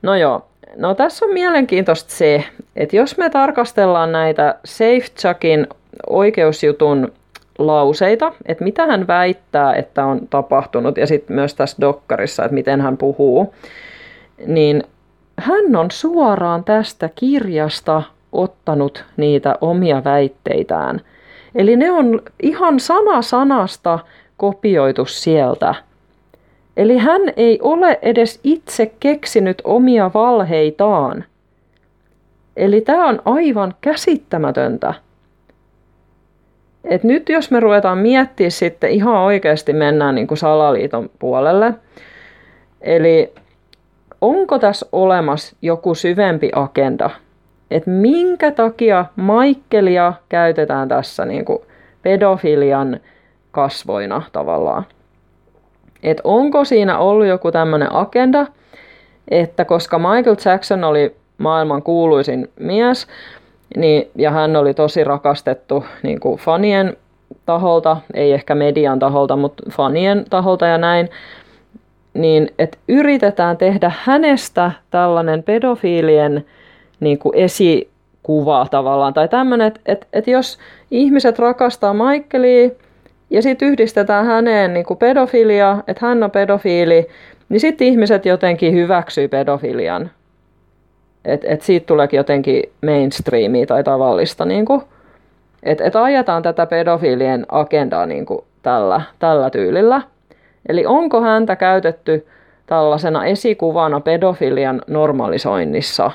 No 0.03 0.15
joo, 0.15 0.45
no 0.77 0.95
tässä 0.95 1.27
on 1.27 1.33
mielenkiintoista 1.35 2.11
se, 2.13 2.45
että 2.77 2.97
jos 2.97 3.19
me 3.19 3.31
tarkastellaan 3.31 4.13
näitä 4.13 4.55
SafeChuckin 4.65 5.67
oikeusjutun 6.11 7.13
lauseita, 7.59 8.33
että 8.47 8.65
mitä 8.65 8.87
hän 8.87 9.07
väittää, 9.07 9.75
että 9.75 10.05
on 10.05 10.21
tapahtunut, 10.31 10.97
ja 10.97 11.07
sitten 11.07 11.37
myös 11.37 11.55
tässä 11.55 11.77
dokkarissa, 11.81 12.45
että 12.45 12.55
miten 12.55 12.81
hän 12.81 12.97
puhuu, 12.97 13.55
niin 14.47 14.83
hän 15.41 15.77
on 15.77 15.91
suoraan 15.91 16.65
tästä 16.65 17.11
kirjasta 17.15 18.03
ottanut 18.33 19.05
niitä 19.17 19.59
omia 19.61 20.05
väitteitään. 20.05 21.01
Eli 21.55 21.77
ne 21.77 21.91
on 21.91 22.23
ihan 22.43 22.81
sana 22.81 23.23
sanasta 23.23 23.99
kopioitu 24.37 25.05
sieltä. 25.05 25.75
Eli 26.77 26.99
hän 26.99 27.23
ei 27.37 27.59
ole 27.63 27.99
edes 28.03 28.41
itse 28.45 28.93
keksinyt 29.01 29.63
omia 29.65 30.11
valheitaan. 30.15 31.25
Eli 32.57 32.81
tämä 32.81 33.09
on 33.09 33.23
aivan 33.25 33.75
käsittämätöntä. 33.81 34.95
Et 36.85 37.05
nyt 37.05 37.29
jos 37.29 37.51
me 37.51 37.61
ruvetaan 37.61 37.99
miettimään 37.99 38.51
sitten 38.51 38.91
ihan 38.91 39.17
oikeasti 39.17 39.73
mennään 39.73 40.15
niin 40.15 40.27
kuin 40.27 40.39
salaliiton 40.39 41.11
puolelle. 41.19 41.75
Eli 42.81 43.33
onko 44.21 44.59
tässä 44.59 44.87
olemassa 44.93 45.57
joku 45.63 45.95
syvempi 45.95 46.51
agenda, 46.55 47.11
että 47.71 47.91
minkä 47.91 48.51
takia 48.51 49.05
Michaelia 49.17 50.13
käytetään 50.29 50.89
tässä 50.89 51.25
niin 51.25 51.45
kuin 51.45 51.59
pedofilian 52.03 53.01
kasvoina 53.51 54.23
tavallaan. 54.33 54.85
Et 56.03 56.21
onko 56.25 56.65
siinä 56.65 56.99
ollut 56.99 57.27
joku 57.27 57.53
tämmöinen 57.53 57.95
agenda, 57.95 58.47
että 59.29 59.65
koska 59.65 59.99
Michael 59.99 60.37
Jackson 60.45 60.85
oli 60.85 61.17
maailman 61.39 61.83
kuuluisin 61.83 62.51
mies, 62.61 63.07
niin, 63.77 64.11
ja 64.15 64.31
hän 64.31 64.57
oli 64.57 64.75
tosi 64.75 65.05
rakastettu 65.05 65.85
niin 66.03 66.21
kuin 66.21 66.39
fanien 66.39 66.97
taholta, 67.47 67.97
ei 68.15 68.33
ehkä 68.33 68.55
median 68.55 68.99
taholta, 68.99 69.37
mutta 69.37 69.63
fanien 69.71 70.25
taholta 70.31 70.67
ja 70.67 70.79
näin, 70.79 71.09
niin 72.15 72.51
että 72.59 72.79
yritetään 72.89 73.57
tehdä 73.57 73.93
hänestä 74.03 74.73
tällainen 74.91 75.43
pedofiilien 75.43 76.45
niin 77.01 77.19
kuin 77.19 77.37
esikuva 77.37 78.67
tavallaan, 78.71 79.15
tai 79.15 79.29
tämmöinen, 79.29 79.67
että, 79.67 79.81
että, 79.87 80.07
että 80.13 80.31
jos 80.31 80.59
ihmiset 80.91 81.39
rakastaa 81.39 81.95
Michaelia 81.95 82.71
ja 83.31 83.43
sitten 83.43 83.69
yhdistetään 83.69 84.27
häneen 84.27 84.75
niin 84.75 84.87
pedofilia, 84.99 85.79
että 85.87 86.07
hän 86.07 86.23
on 86.23 86.31
pedofiili, 86.31 87.07
niin 87.49 87.61
sitten 87.61 87.87
ihmiset 87.87 88.27
jotenkin 88.27 88.75
hyväksyy 88.75 89.29
pedofilian. 89.29 90.11
Että 91.25 91.47
et 91.51 91.63
siitä 91.63 91.87
tuleekin 91.87 92.17
jotenkin 92.17 92.63
mainstreamia 92.83 93.67
tai 93.67 93.85
tavallista. 93.85 94.45
Niin 94.45 94.67
että 95.63 95.85
et 95.85 95.97
ajetaan 95.97 96.43
tätä 96.43 96.67
pedofiilien 96.67 97.47
agendaa 97.49 98.07
niin 98.07 98.27
tällä, 98.63 99.01
tällä 99.19 99.51
tyylillä. 99.51 100.03
Eli 100.69 100.87
onko 100.87 101.21
häntä 101.21 101.57
käytetty 101.57 102.27
tällaisena 102.67 103.25
esikuvana 103.25 104.01
pedofilian 104.01 104.83
normalisoinnissa? 104.87 106.11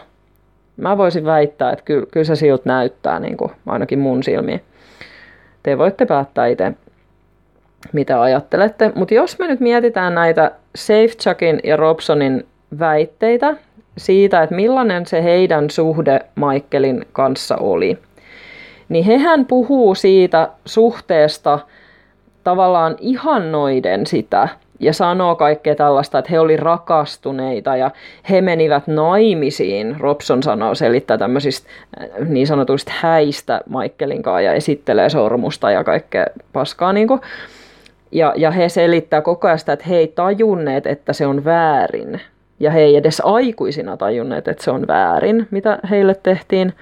Mä 0.78 0.98
voisin 0.98 1.26
väittää, 1.26 1.72
että 1.72 1.86
kyllä, 1.86 2.06
kyllä 2.12 2.24
se 2.24 2.36
siltä 2.36 2.64
näyttää, 2.66 3.20
niin 3.20 3.38
kuin 3.38 3.52
ainakin 3.66 4.00
mun 4.00 4.24
silmiin. 4.24 4.62
te 5.64 5.78
voitte 5.78 6.06
päättää 6.06 6.48
itse, 6.48 6.74
mitä 7.93 8.22
ajattelette. 8.22 8.91
Mutta 8.96 9.14
jos 9.14 9.39
me 9.39 9.48
nyt 9.48 9.60
mietitään 9.60 10.16
näitä 10.16 10.52
Safechuckin 10.76 11.60
ja 11.64 11.76
Robsonin 11.76 12.46
väitteitä 12.80 13.56
siitä, 13.98 14.43
että 14.43 14.56
millainen 14.56 15.06
se 15.06 15.24
heidän 15.24 15.70
suhde 15.70 16.20
Michaelin 16.36 17.06
kanssa 17.14 17.58
oli, 17.58 17.98
niin 18.89 19.06
hehän 19.06 19.46
puhuu 19.46 19.96
siitä 19.96 20.50
suhteesta 20.66 21.60
tavallaan 22.46 22.96
ihannoiden 23.00 24.08
sitä 24.08 24.48
ja 24.80 24.93
sanoo 24.93 25.36
kaikkea 25.36 25.76
tällaista, 25.76 26.20
että 26.20 26.32
he 26.32 26.39
olivat 26.39 26.62
rakastuneita 26.62 27.76
ja 27.76 27.91
he 28.30 28.41
menivät 28.41 28.88
naimisiin. 28.88 29.96
Robson 30.00 30.43
sanoo, 30.43 30.76
selittää 30.76 31.18
tämmöisistä 31.18 31.70
äh, 32.02 32.28
niin 32.28 32.48
sanotuista 32.48 32.91
häistä 32.96 33.62
Michaelin 33.70 34.24
kanssa 34.24 34.41
ja 34.41 34.54
esittelee 34.54 35.10
sormusta 35.10 35.72
ja 35.72 35.84
kaikkea 35.84 36.26
paskaa. 36.54 36.93
Niin 36.93 37.08
kuin. 37.08 37.22
Ja, 38.12 38.34
ja 38.38 38.52
he 38.52 38.70
selittää 38.70 39.22
koko 39.22 39.48
ajan 39.48 39.60
sitä, 39.60 39.74
että 39.74 39.86
he 39.89 39.98
ei 39.98 40.08
tajunneet, 40.08 40.88
että 40.88 41.14
se 41.14 41.28
on 41.28 41.46
väärin. 41.46 42.22
Ja 42.60 42.72
he 42.72 42.80
ei 42.80 42.96
edes 42.96 43.22
aikuisina 43.26 43.98
tajunneet, 43.98 44.48
että 44.48 44.64
se 44.64 44.72
on 44.72 44.88
väärin, 44.88 45.48
mitä 45.52 45.80
heille 45.89 46.16
tehtiin. 46.24 46.74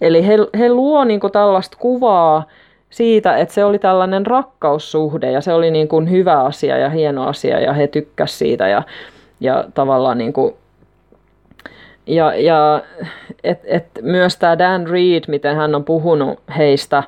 Eli 0.00 0.26
he, 0.26 0.36
he 0.58 0.68
luo 0.68 1.04
niin 1.04 1.20
kuin 1.20 1.32
tällaista 1.32 1.76
kuvaa, 1.80 2.44
siitä, 2.90 3.36
että 3.36 3.54
se 3.54 3.64
oli 3.64 3.78
tällainen 3.78 4.26
rakkaussuhde 4.26 5.30
ja 5.30 5.40
se 5.40 5.52
oli 5.52 5.70
niin 5.70 5.88
kuin 5.88 6.10
hyvä 6.10 6.42
asia 6.42 6.78
ja 6.78 6.90
hieno 6.90 7.26
asia 7.26 7.60
ja 7.60 7.72
he 7.72 7.86
tykkäsivät 7.86 8.38
siitä 8.38 8.68
ja, 8.68 8.82
ja 9.40 9.64
tavallaan 9.74 10.18
niin 10.18 10.32
kuin, 10.32 10.54
ja, 12.06 12.34
ja 12.34 12.82
et, 13.44 13.60
et 13.64 13.86
myös 14.02 14.36
tämä 14.36 14.58
Dan 14.58 14.86
Reed, 14.86 15.24
miten 15.28 15.56
hän 15.56 15.74
on 15.74 15.84
puhunut 15.84 16.40
heistä 16.56 17.02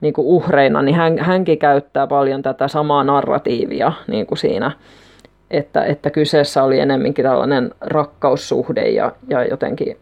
niin 0.00 0.14
kuin 0.14 0.26
uhreina, 0.26 0.82
niin 0.82 0.94
hän, 0.94 1.18
hänkin 1.18 1.58
käyttää 1.58 2.06
paljon 2.06 2.42
tätä 2.42 2.68
samaa 2.68 3.04
narratiivia 3.04 3.92
niin 4.06 4.26
kuin 4.26 4.38
siinä, 4.38 4.70
että, 5.50 5.84
että 5.84 6.10
kyseessä 6.10 6.62
oli 6.62 6.80
enemminkin 6.80 7.24
tällainen 7.24 7.70
rakkaussuhde 7.80 8.88
ja, 8.88 9.12
ja 9.28 9.44
jotenkin 9.44 9.96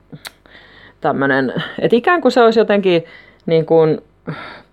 tämmöinen, 1.00 1.52
että 1.78 1.96
ikään 1.96 2.20
kuin 2.20 2.32
se 2.32 2.42
olisi 2.42 2.60
jotenkin 2.60 3.04
niin 3.46 3.66
kuin 3.66 4.02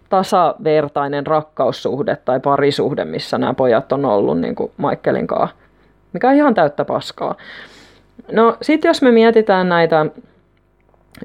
tasavertainen 0.09 1.27
rakkaussuhde 1.27 2.17
tai 2.25 2.39
parisuhde, 2.39 3.05
missä 3.05 3.37
nämä 3.37 3.53
pojat 3.53 3.91
on 3.91 4.05
ollut 4.05 4.39
niin 4.39 4.55
kuin 4.55 4.71
Michaelin 4.77 5.27
kanssa, 5.27 5.55
mikä 6.13 6.29
on 6.29 6.35
ihan 6.35 6.53
täyttä 6.53 6.85
paskaa. 6.85 7.35
No 8.31 8.57
sitten 8.61 8.89
jos 8.89 9.01
me 9.01 9.11
mietitään 9.11 9.69
näitä 9.69 10.05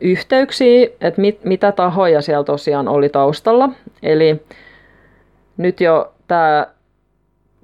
yhteyksiä, 0.00 0.88
että 1.00 1.20
mit, 1.20 1.44
mitä 1.44 1.72
tahoja 1.72 2.22
siellä 2.22 2.44
tosiaan 2.44 2.88
oli 2.88 3.08
taustalla, 3.08 3.68
eli 4.02 4.42
nyt 5.56 5.80
jo 5.80 6.12
tämä 6.28 6.66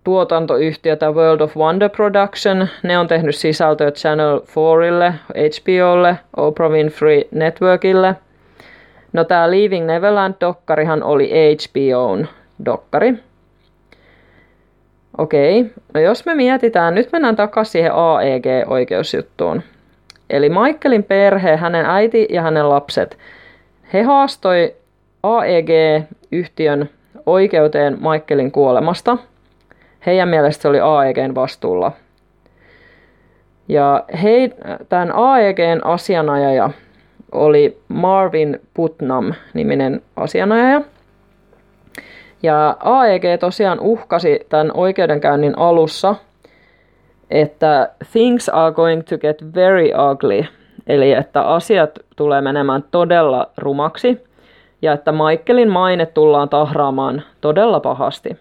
tuotantoyhtiö, 0.04 0.96
tämä 0.96 1.12
World 1.12 1.40
of 1.40 1.56
Wonder 1.56 1.88
Production, 1.88 2.68
ne 2.82 2.98
on 2.98 3.08
tehnyt 3.08 3.36
sisältöä 3.36 3.90
Channel 3.90 4.38
4ille, 4.38 5.12
HBOlle, 5.34 6.18
Oprah 6.36 6.70
Winfrey 6.70 7.22
Networkille– 7.30 8.16
No 9.12 9.24
tämä 9.24 9.50
Leaving 9.50 9.86
Neverland-dokkarihan 9.86 11.02
oli 11.02 11.30
HBOn 11.30 12.26
dokkari. 12.64 13.14
Okei, 15.18 15.66
no 15.94 16.00
jos 16.00 16.26
me 16.26 16.34
mietitään, 16.34 16.94
nyt 16.94 17.12
mennään 17.12 17.36
takaisin 17.36 17.72
siihen 17.72 17.92
AEG-oikeusjuttuun. 17.94 19.62
Eli 20.30 20.48
Michaelin 20.48 21.04
perhe, 21.04 21.56
hänen 21.56 21.86
äiti 21.86 22.26
ja 22.30 22.42
hänen 22.42 22.68
lapset, 22.68 23.18
he 23.92 24.02
haastoi 24.02 24.74
AEG-yhtiön 25.22 26.90
oikeuteen 27.26 27.98
Michaelin 28.00 28.52
kuolemasta. 28.52 29.18
Heidän 30.06 30.28
mielestä 30.28 30.62
se 30.62 30.68
oli 30.68 30.80
AEGn 30.80 31.34
vastuulla. 31.34 31.92
Ja 33.68 34.04
he, 34.22 34.50
tämän 34.88 35.12
AEGn 35.14 35.80
asianajaja 35.84 36.70
oli 37.32 37.80
Marvin 37.88 38.60
Putnam-niminen 38.74 40.02
asianajaja. 40.16 40.80
Ja 42.42 42.76
AEG 42.80 43.22
tosiaan 43.40 43.80
uhkasi 43.80 44.46
tämän 44.48 44.70
oikeudenkäynnin 44.74 45.58
alussa, 45.58 46.14
että 47.30 47.90
things 48.12 48.48
are 48.48 48.72
going 48.72 49.02
to 49.02 49.18
get 49.18 49.54
very 49.54 49.88
ugly, 50.12 50.44
eli 50.86 51.12
että 51.12 51.42
asiat 51.42 51.98
tulee 52.16 52.40
menemään 52.40 52.84
todella 52.90 53.50
rumaksi 53.56 54.24
ja 54.82 54.92
että 54.92 55.12
Michaelin 55.12 55.70
maine 55.70 56.06
tullaan 56.06 56.48
tahraamaan 56.48 57.22
todella 57.40 57.80
pahasti. 57.80 58.36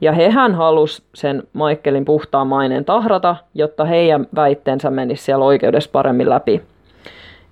Ja 0.00 0.12
hehän 0.12 0.54
halus 0.54 1.02
sen 1.14 1.42
Michaelin 1.52 2.04
puhtaan 2.04 2.46
maineen 2.46 2.84
tahrata, 2.84 3.36
jotta 3.54 3.84
heidän 3.84 4.26
väitteensä 4.34 4.90
menisi 4.90 5.24
siellä 5.24 5.44
oikeudessa 5.44 5.90
paremmin 5.92 6.30
läpi. 6.30 6.62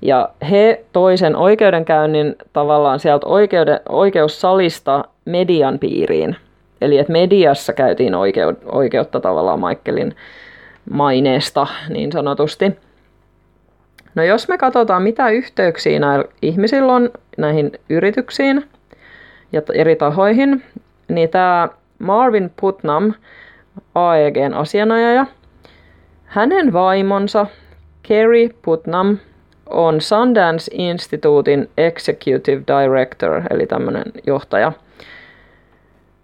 Ja 0.02 0.28
he 0.50 0.84
toisen 0.92 1.36
oikeudenkäynnin 1.36 2.36
tavallaan 2.52 3.00
sieltä 3.00 3.26
oikeuden, 3.26 3.80
oikeussalista 3.88 5.04
median 5.24 5.78
piiriin. 5.78 6.36
Eli 6.80 6.98
että 6.98 7.12
mediassa 7.12 7.72
käytiin 7.72 8.14
oikeu, 8.14 8.52
oikeutta 8.66 9.20
tavallaan 9.20 9.60
Michaelin 9.60 10.16
maineesta 10.90 11.66
niin 11.88 12.12
sanotusti. 12.12 12.72
No 14.14 14.22
jos 14.22 14.48
me 14.48 14.58
katsotaan, 14.58 15.02
mitä 15.02 15.30
yhteyksiä 15.30 16.00
näillä 16.00 16.24
ihmisillä 16.42 16.92
on 16.92 17.10
näihin 17.38 17.72
yrityksiin 17.88 18.64
ja 19.52 19.62
eri 19.74 19.96
tahoihin, 19.96 20.62
niin 21.08 21.28
tämä 21.28 21.68
Marvin 21.98 22.50
Putnam, 22.60 23.12
AEGn 23.94 24.54
asianajaja, 24.54 25.26
hänen 26.24 26.72
vaimonsa 26.72 27.46
Kerry 28.02 28.48
Putnam– 28.62 29.18
on 29.72 30.00
Sundance 30.00 30.70
Instituutin 30.74 31.70
Executive 31.78 32.62
Director, 32.66 33.42
eli 33.50 33.66
tämmöinen 33.66 34.04
johtaja. 34.26 34.72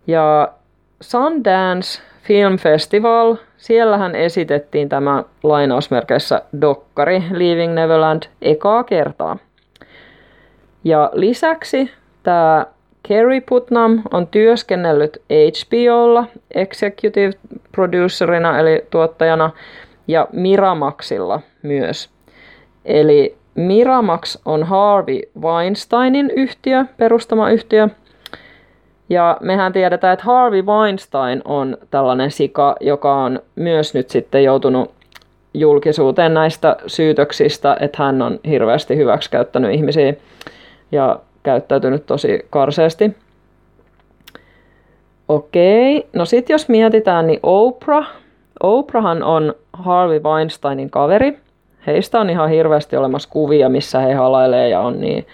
Ja 0.07 0.53
Sundance 1.01 2.03
Film 2.23 2.57
Festival, 2.59 3.37
siellähän 3.57 4.15
esitettiin 4.15 4.89
tämä 4.89 5.25
lainausmerkeissä 5.43 6.43
dokkari 6.61 7.23
Leaving 7.31 7.75
Neverland 7.75 8.23
ekaa 8.43 8.85
kertaa. 8.85 9.37
Ja 10.85 11.11
lisäksi 11.13 11.91
tämä 12.23 12.67
Kerry 13.03 13.41
Putnam 13.41 14.03
on 14.13 14.27
työskennellyt 14.27 15.23
HBOlla 15.33 16.25
executive 16.55 17.33
producerina 17.73 18.59
eli 18.59 18.85
tuottajana 18.91 19.51
ja 20.09 20.29
Miramaxilla 20.33 21.41
myös. 21.63 22.11
Eli 22.85 23.38
Miramax 23.59 24.39
on 24.45 24.63
Harvey 24.63 25.21
Weinsteinin 25.41 26.31
yhtiö, 26.37 26.85
perustama 26.97 27.51
yhtiö. 27.51 27.89
Ja 29.09 29.37
mehän 29.41 29.73
tiedetään, 29.73 30.13
että 30.13 30.25
Harvey 30.25 30.63
Weinstein 30.63 31.43
on 31.45 31.77
tällainen 31.91 32.31
sika, 32.31 32.77
joka 32.81 33.15
on 33.15 33.41
myös 33.55 33.95
nyt 33.95 34.11
sitten 34.11 34.45
joutunut 34.45 34.91
julkisuuteen 35.55 36.35
näistä 36.35 36.77
syytöksistä, 36.87 37.77
että 37.81 38.03
hän 38.03 38.23
on 38.23 38.41
hirveästi 38.49 38.97
hyväksikäyttänyt 38.97 39.75
ihmisiä 39.75 40.15
ja 40.93 41.21
käyttäytynyt 41.43 42.07
tosi 42.07 42.47
karseasti. 42.51 43.17
Okei, 45.29 46.09
no 46.13 46.25
sitten 46.25 46.55
jos 46.55 46.69
mietitään, 46.69 47.27
niin 47.27 47.41
Oprah. 47.43 48.09
Oprahhan 48.63 49.23
on 49.23 49.55
Harvey 49.73 50.21
Weinsteinin 50.23 50.91
kaveri 50.91 51.39
heistä 51.89 52.21
on 52.21 52.31
ihan 52.31 52.51
hirveästi 52.51 52.97
olemassa 52.97 53.29
kuvia, 53.29 53.69
missä 53.69 54.01
he 54.01 54.15
halailee 54.15 54.69
ja 54.69 54.81
on 54.81 55.01
niin, 55.01 55.27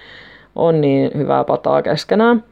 on 0.57 0.80
niin 0.80 1.11
hyvää 1.16 1.44
pataa 1.44 1.82
keskenään. 1.82 2.44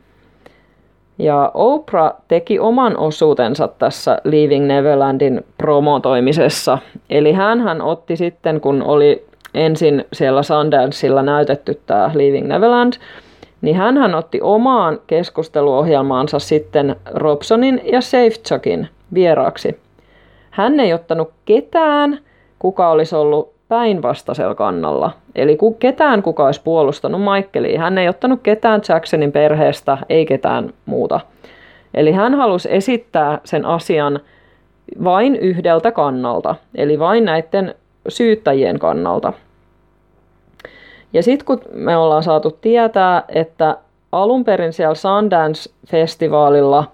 Ja 1.19 1.51
Oprah 1.55 2.13
teki 2.29 2.59
oman 2.59 2.97
osuutensa 2.97 3.69
tässä 3.69 4.19
Leaving 4.25 4.67
Neverlandin 4.67 5.45
promotoimisessa. 5.59 6.79
Eli 7.11 7.33
hän 7.33 7.83
otti 7.83 8.17
sitten, 8.17 8.61
kun 8.61 8.83
oli 8.83 9.27
ensin 9.55 10.05
siellä 10.13 10.43
Sundanceilla 10.43 11.23
näytetty 11.23 11.81
tämä 11.87 12.11
Leaving 12.15 12.47
Neverland, 12.47 12.93
niin 13.61 13.77
hän 13.77 14.15
otti 14.15 14.41
omaan 14.43 14.99
keskusteluohjelmaansa 15.07 16.39
sitten 16.39 16.97
Robsonin 17.11 17.81
ja 17.93 18.01
Safechuckin 18.01 18.89
vieraaksi. 19.15 19.81
Hän 20.51 20.81
ei 20.81 20.93
ottanut 20.93 21.31
ketään, 21.45 22.19
kuka 22.59 22.91
olisi 22.91 23.17
ollut 23.17 23.53
päinvastaisella 23.69 24.55
kannalla. 24.55 25.11
Eli 25.35 25.57
ku, 25.57 25.73
ketään 25.73 26.23
kuka 26.23 26.47
olisi 26.47 26.61
puolustanut 26.65 27.21
Michaelia. 27.21 27.81
Hän 27.81 27.99
ei 27.99 28.09
ottanut 28.09 28.41
ketään 28.43 28.81
Jacksonin 28.89 29.33
perheestä, 29.33 29.99
ei 30.09 30.27
ketään 30.27 30.73
muuta. 30.87 31.21
Eli 31.95 32.13
hän 32.13 32.35
halusi 32.35 32.69
esittää 32.73 33.41
sen 33.45 33.65
asian 33.65 34.21
vain 35.05 35.37
yhdeltä 35.37 35.93
kannalta, 35.93 36.55
eli 36.75 36.99
vain 36.99 37.25
näiden 37.25 37.75
syyttäjien 38.09 38.79
kannalta. 38.79 39.33
Ja 41.13 41.23
sitten 41.23 41.47
kun 41.47 41.61
me 41.73 41.97
ollaan 41.97 42.23
saatu 42.23 42.51
tietää, 42.51 43.23
että 43.29 43.77
alun 44.13 44.45
perin 44.45 44.73
siellä 44.73 44.95
Sundance-festivaalilla, 44.95 46.85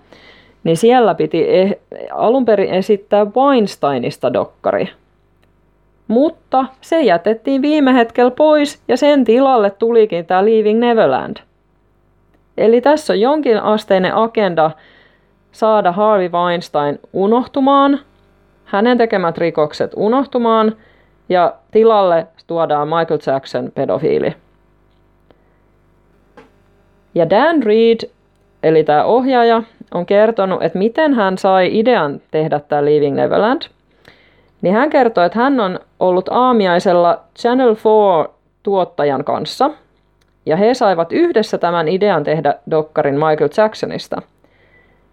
niin 0.65 0.77
siellä 0.77 1.15
piti 1.15 1.57
e- 1.57 1.79
alun 2.13 2.45
perin 2.45 2.71
esittää 2.71 3.27
Weinsteinista 3.37 4.33
dokkari. 4.33 4.89
Mutta 6.09 6.65
se 6.81 7.03
jätettiin 7.03 7.63
viime 7.63 7.95
hetkellä 7.95 8.31
pois 8.31 8.83
ja 8.89 8.97
sen 8.97 9.25
tilalle 9.25 9.71
tulikin 9.71 10.27
tämä 10.27 10.45
Leaving 10.45 10.81
Neverland. 10.81 11.37
Eli 12.59 12.81
tässä 12.81 13.13
on 13.13 13.21
jonkin 13.21 13.63
asteinen 13.63 14.15
agenda 14.15 14.71
saada 15.53 15.93
Harvey 15.93 16.29
Weinstein 16.29 16.99
unohtumaan, 17.13 18.01
hänen 18.65 18.99
tekemät 18.99 19.39
rikokset 19.39 19.93
unohtumaan 19.97 20.77
ja 21.29 21.55
tilalle 21.71 22.27
tuodaan 22.47 22.89
Michael 22.89 23.21
Jackson 23.27 23.73
pedofiili. 23.75 24.35
Ja 27.15 27.31
Dan 27.31 27.63
Reed, 27.63 28.11
eli 28.63 28.85
tämä 28.85 29.05
ohjaaja, 29.05 29.63
on 29.95 30.07
kertonut, 30.07 30.63
että 30.63 30.79
miten 30.79 31.15
hän 31.15 31.39
sai 31.39 31.79
idean 31.79 32.21
tehdä 32.31 32.61
tämä 32.61 32.85
Leaving 32.85 33.17
Neverland. 33.17 33.63
Niin 34.63 34.75
hän 34.75 34.91
kertoi, 34.91 35.27
että 35.27 35.39
hän 35.39 35.61
on 35.61 35.81
ollut 36.01 36.29
aamiaisella 36.29 37.21
Channel 37.39 37.77
4 37.85 38.35
tuottajan 38.63 39.25
kanssa. 39.25 39.71
Ja 40.47 40.57
he 40.57 40.75
saivat 40.75 41.13
yhdessä 41.13 41.59
tämän 41.59 41.89
idean 41.89 42.25
tehdä 42.25 42.55
dokkarin 42.71 43.15
Michael 43.15 43.49
Jacksonista. 43.57 44.23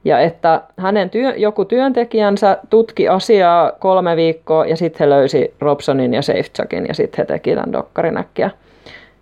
Ja 0.06 0.20
että 0.20 0.62
hänen 0.78 1.10
työ, 1.10 1.34
joku 1.36 1.66
työntekijänsä 1.66 2.58
tutki 2.70 3.08
asiaa 3.08 3.72
kolme 3.72 4.16
viikkoa 4.16 4.66
ja 4.66 4.78
sitten 4.78 5.00
he 5.00 5.10
löysi 5.10 5.54
Robsonin 5.60 6.14
ja 6.14 6.22
Safechuckin 6.22 6.86
ja 6.88 6.94
sitten 6.94 7.18
he 7.18 7.26
teki 7.26 7.56
tämän 7.56 7.74
dokkarin 7.74 8.18
äkkiä. 8.18 8.52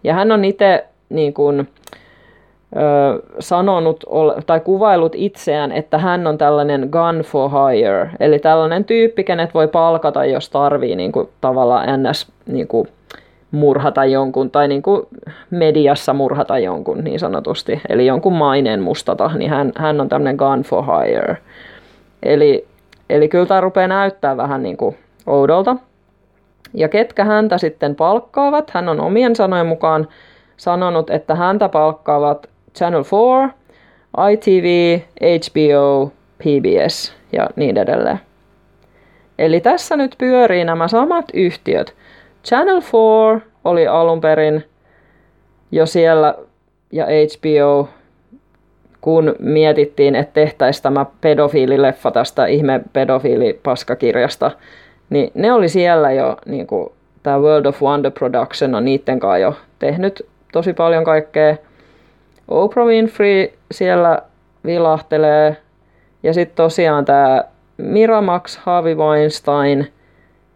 Ja 0.03 0.13
hän 0.13 0.31
on 0.31 0.45
itse 0.45 0.85
niin 1.09 1.33
kuin, 1.33 1.69
sanonut 3.39 4.03
tai 4.45 4.59
kuvailut 4.59 5.15
itseään, 5.15 5.71
että 5.71 5.97
hän 5.97 6.27
on 6.27 6.37
tällainen 6.37 6.89
gun 6.91 7.21
for 7.23 7.49
hire, 7.51 8.09
eli 8.19 8.39
tällainen 8.39 8.85
tyyppi, 8.85 9.23
kenet 9.23 9.53
voi 9.53 9.67
palkata, 9.67 10.25
jos 10.25 10.49
tarvii 10.49 10.95
niin 10.95 11.11
kuin, 11.11 11.29
tavallaan 11.41 12.03
ns. 12.03 12.31
Niin 12.45 12.67
kuin, 12.67 12.87
murhata 13.51 14.05
jonkun 14.05 14.51
tai 14.51 14.67
niin 14.67 14.81
kuin 14.81 15.07
mediassa 15.49 16.13
murhata 16.13 16.59
jonkun 16.59 17.03
niin 17.03 17.19
sanotusti, 17.19 17.81
eli 17.89 18.05
jonkun 18.05 18.33
maineen 18.33 18.81
mustata, 18.81 19.31
niin 19.35 19.51
hän, 19.51 19.71
hän 19.77 20.01
on 20.01 20.09
tämmöinen 20.09 20.35
gun 20.35 20.61
for 20.63 20.83
hire. 20.85 21.37
Eli, 22.23 22.67
eli 23.09 23.27
kyllä 23.27 23.45
tämä 23.45 23.61
rupeaa 23.61 23.87
näyttää 23.87 24.37
vähän 24.37 24.63
niin 24.63 24.77
kuin 24.77 24.97
oudolta. 25.25 25.75
Ja 26.73 26.89
ketkä 26.89 27.25
häntä 27.25 27.57
sitten 27.57 27.95
palkkaavat, 27.95 28.69
hän 28.69 28.89
on 28.89 28.99
omien 28.99 29.35
sanojen 29.35 29.67
mukaan 29.67 30.07
sanonut, 30.57 31.09
että 31.09 31.35
häntä 31.35 31.69
palkkaavat 31.69 32.49
Channel 32.75 33.03
4, 33.03 33.53
ITV, 34.31 34.99
HBO, 35.21 36.11
PBS 36.37 37.13
ja 37.31 37.49
niin 37.55 37.77
edelleen. 37.77 38.19
Eli 39.39 39.61
tässä 39.61 39.97
nyt 39.97 40.15
pyörii 40.17 40.65
nämä 40.65 40.87
samat 40.87 41.25
yhtiöt. 41.33 41.95
Channel 42.45 42.81
4 43.33 43.41
oli 43.63 43.87
alun 43.87 44.21
perin 44.21 44.65
jo 45.71 45.85
siellä 45.85 46.35
ja 46.91 47.05
HBO, 47.05 47.89
kun 49.01 49.35
mietittiin, 49.39 50.15
että 50.15 50.33
tehtäisiin 50.33 50.83
tämä 50.83 51.05
pedofiilileffa 51.21 52.11
tästä 52.11 52.45
ihme 52.45 52.81
pedofiilipaskakirjasta, 52.93 54.51
niin 55.09 55.31
ne 55.33 55.53
oli 55.53 55.69
siellä 55.69 56.11
jo, 56.11 56.37
niin 56.45 56.67
kuin 56.67 56.89
tämä 57.23 57.39
World 57.39 57.65
of 57.65 57.81
Wonder 57.81 58.11
Production 58.11 58.75
on 58.75 58.85
niiden 58.85 59.19
kanssa 59.19 59.37
jo 59.37 59.55
tehnyt 59.79 60.25
tosi 60.51 60.73
paljon 60.73 61.03
kaikkea– 61.03 61.55
Oprah 62.47 62.87
Winfrey 62.87 63.53
siellä 63.71 64.21
vilahtelee. 64.65 65.57
Ja 66.23 66.33
sitten 66.33 66.55
tosiaan 66.55 67.05
tämä 67.05 67.43
Miramax, 67.77 68.57
Harvey 68.57 68.95
Weinstein, 68.95 69.87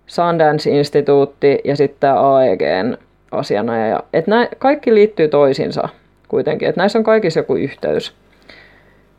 Sundance-instituutti 0.08 1.60
ja 1.64 1.76
sitten 1.76 2.00
tämä 2.00 2.36
AEGn 2.36 2.98
asianajaja. 3.32 4.04
Et 4.14 4.28
nää, 4.28 4.48
kaikki 4.58 4.94
liittyy 4.94 5.28
toisiinsa 5.28 5.90
kuitenkin, 6.28 6.70
että 6.70 6.82
näissä 6.82 7.00
on 7.00 7.04
kaikissa 7.04 7.40
joku 7.40 7.56
yhteys. 7.56 8.14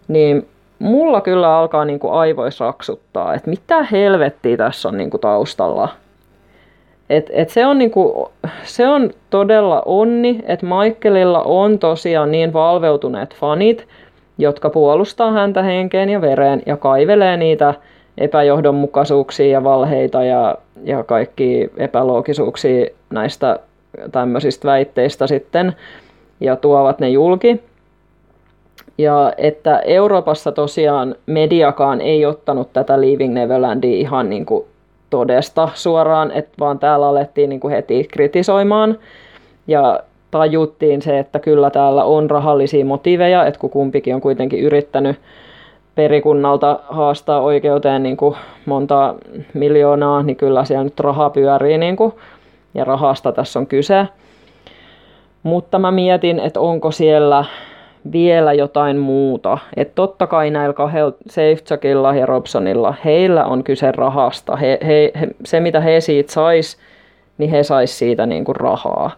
Niin 0.09 0.49
mulla 0.79 1.21
kyllä 1.21 1.57
alkaa 1.57 1.85
niinku 1.85 2.11
aivoissa 2.11 2.67
raksuttaa, 2.67 3.35
että 3.35 3.51
mitä 3.51 3.83
helvettiä 3.83 4.57
tässä 4.57 4.89
on 4.89 4.99
niinku 4.99 5.19
taustalla. 5.19 5.89
Et, 7.11 7.31
et 7.33 7.49
se, 7.51 7.67
on 7.67 7.79
niinku, 7.79 8.31
se 8.65 8.89
on 8.89 9.11
todella 9.31 9.83
onni, 9.87 10.41
että 10.47 10.67
Michaelilla 10.67 11.43
on 11.43 11.79
tosiaan 11.79 12.31
niin 12.31 12.53
valveutuneet 12.53 13.35
fanit, 13.35 13.87
jotka 14.39 14.71
puolustaa 14.71 15.33
häntä 15.33 15.63
henkeen 15.63 16.09
ja 16.09 16.21
vereen 16.21 16.63
ja 16.67 16.77
kaivelee 16.77 17.37
niitä 17.37 17.75
epäjohdonmukaisuuksia 18.19 19.47
ja 19.47 19.65
valheita 19.65 20.25
ja, 20.25 20.59
ja 20.85 21.05
kaikki 21.05 21.71
epäloogisuuksia 21.77 22.87
näistä 23.11 23.59
tämmöisistä 24.13 24.69
väitteistä 24.69 25.27
sitten 25.27 25.77
ja 26.41 26.57
tuovat 26.57 26.99
ne 26.99 27.09
julki. 27.09 27.61
Ja 28.99 29.33
että 29.37 29.79
Euroopassa 29.79 30.53
tosiaan 30.53 31.15
mediakaan 31.27 32.01
ei 32.01 32.27
ottanut 32.27 32.73
tätä 32.73 33.01
Leaving 33.01 33.35
Neverlandia 33.35 33.97
ihan 33.97 34.31
niin 34.31 34.47
kuin 34.47 34.65
todesta 35.11 35.69
suoraan, 35.75 36.31
että 36.31 36.53
vaan 36.61 36.79
täällä 36.79 37.09
alettiin 37.09 37.49
niin 37.51 37.61
kuin 37.61 37.75
heti 37.75 38.09
kritisoimaan. 38.13 38.99
Ja 39.67 40.01
tajuttiin 40.31 41.03
se, 41.03 41.19
että 41.19 41.39
kyllä 41.39 41.71
täällä 41.71 42.05
on 42.05 42.31
rahallisia 42.31 42.85
motiiveja, 42.85 43.47
että 43.47 43.61
kun 43.61 43.71
kumpikin 43.71 44.15
on 44.15 44.21
kuitenkin 44.21 44.61
yrittänyt 44.61 45.17
perikunnalta 45.95 46.81
haastaa 46.89 47.41
oikeuteen 47.41 48.03
niin 48.03 48.17
kuin 48.17 48.37
monta 48.67 49.15
miljoonaa, 49.55 50.23
niin 50.23 50.37
kyllä 50.37 50.65
siellä 50.65 50.85
nyt 50.85 51.01
raha 51.01 51.31
pyörii 51.31 51.79
niin 51.79 51.97
kuin, 51.97 52.13
ja 52.75 52.85
rahasta 52.85 53.33
tässä 53.33 53.59
on 53.59 53.67
kyse. 53.67 54.07
Mutta 55.43 55.79
mä 55.79 55.91
mietin, 55.91 56.41
että 56.41 56.61
onko 56.61 56.91
siellä 56.91 57.45
vielä 58.13 58.53
jotain 58.53 58.97
muuta. 58.99 59.59
Että 59.77 59.95
totta 59.95 60.27
kai 60.27 60.51
näillä 60.51 60.73
kahdella, 60.73 61.13
Safechuckilla 61.27 62.15
ja 62.15 62.27
Robsonilla, 62.27 62.95
heillä 63.05 63.45
on 63.45 63.65
kyse 63.65 63.93
rahasta. 63.93 64.57
He, 64.57 64.79
he, 64.87 65.13
he, 65.21 65.29
se, 65.45 65.61
mitä 65.61 65.81
he 65.81 66.01
siitä 66.01 66.33
sais, 66.33 66.79
niin 67.39 67.51
he 67.51 67.63
sais 67.63 67.99
siitä 67.99 68.27
niin 68.27 68.45
kuin 68.45 68.57
rahaa. 68.57 69.11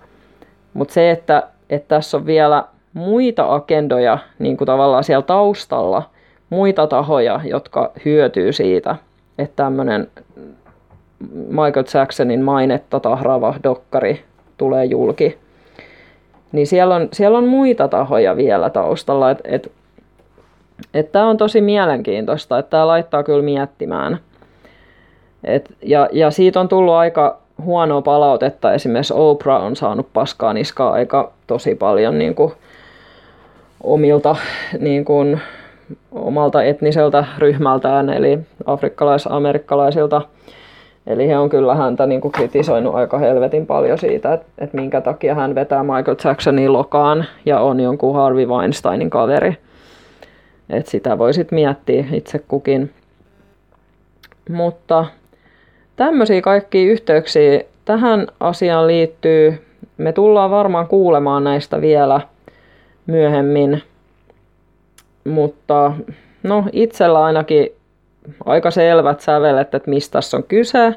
Mutta 0.74 0.94
se, 0.94 1.10
että, 1.10 1.42
että 1.70 1.88
tässä 1.88 2.16
on 2.16 2.26
vielä 2.26 2.64
muita 2.94 3.54
agendoja 3.54 4.18
niin 4.38 4.56
kuin 4.56 4.66
tavallaan 4.66 5.04
siellä 5.04 5.22
taustalla, 5.22 6.02
muita 6.50 6.86
tahoja, 6.86 7.40
jotka 7.44 7.90
hyötyy 8.04 8.52
siitä, 8.52 8.96
että 9.38 9.56
tämmöinen 9.56 10.08
Michael 11.48 11.84
Jacksonin 11.94 12.42
mainetta 12.42 13.00
tahraava 13.00 13.54
dokkari 13.62 14.24
tulee 14.56 14.84
julki 14.84 15.38
niin 16.52 16.66
siellä 16.66 16.94
on, 16.94 17.08
siellä 17.12 17.38
on 17.38 17.48
muita 17.48 17.88
tahoja 17.88 18.36
vielä 18.36 18.70
taustalla. 18.70 19.30
Että 19.30 19.48
et, 19.48 19.72
et 20.94 21.12
tämä 21.12 21.28
on 21.28 21.36
tosi 21.36 21.60
mielenkiintoista, 21.60 22.58
että 22.58 22.70
tämä 22.70 22.86
laittaa 22.86 23.22
kyllä 23.22 23.42
miettimään. 23.42 24.18
Et, 25.44 25.70
ja, 25.82 26.08
ja 26.12 26.30
siitä 26.30 26.60
on 26.60 26.68
tullut 26.68 26.94
aika 26.94 27.38
huonoa 27.64 28.02
palautetta. 28.02 28.72
Esimerkiksi 28.72 29.14
Oprah 29.16 29.64
on 29.64 29.76
saanut 29.76 30.06
paskaa 30.12 30.52
niskaa 30.52 30.92
aika 30.92 31.32
tosi 31.46 31.74
paljon 31.74 32.18
niin 32.18 32.34
kuin, 32.34 32.52
omilta 33.82 34.36
niin 34.78 35.04
kuin, 35.04 35.40
omalta 36.12 36.62
etniseltä 36.62 37.24
ryhmältään, 37.38 38.10
eli 38.10 38.38
afrikkalais-amerikkalaisilta 38.66 40.22
Eli 41.10 41.28
he 41.28 41.38
on 41.38 41.48
kyllä 41.48 41.74
häntä 41.74 42.06
niin 42.06 42.20
kuin 42.20 42.32
kritisoinut 42.32 42.94
aika 42.94 43.18
helvetin 43.18 43.66
paljon 43.66 43.98
siitä, 43.98 44.32
että, 44.32 44.46
että 44.58 44.76
minkä 44.76 45.00
takia 45.00 45.34
hän 45.34 45.54
vetää 45.54 45.82
Michael 45.82 46.16
Jacksonin 46.24 46.72
lokaan 46.72 47.24
ja 47.46 47.60
on 47.60 47.80
jonkun 47.80 48.14
Harvey 48.14 48.46
Weinsteinin 48.46 49.10
kaveri. 49.10 49.56
Että 50.70 50.90
sitä 50.90 51.18
voisit 51.18 51.52
miettiä 51.52 52.04
itse 52.12 52.38
kukin. 52.38 52.90
Mutta 54.50 55.04
tämmöisiä 55.96 56.40
kaikkia 56.40 56.90
yhteyksiä 56.90 57.60
tähän 57.84 58.26
asiaan 58.40 58.86
liittyy. 58.86 59.66
Me 59.96 60.12
tullaan 60.12 60.50
varmaan 60.50 60.88
kuulemaan 60.88 61.44
näistä 61.44 61.80
vielä 61.80 62.20
myöhemmin. 63.06 63.82
Mutta 65.24 65.92
no 66.42 66.64
itsellä 66.72 67.24
ainakin 67.24 67.72
aika 68.44 68.70
selvät 68.70 69.20
sävelet, 69.20 69.74
että 69.74 69.90
mistä 69.90 70.12
tässä 70.12 70.36
on 70.36 70.42
kyse. 70.42 70.94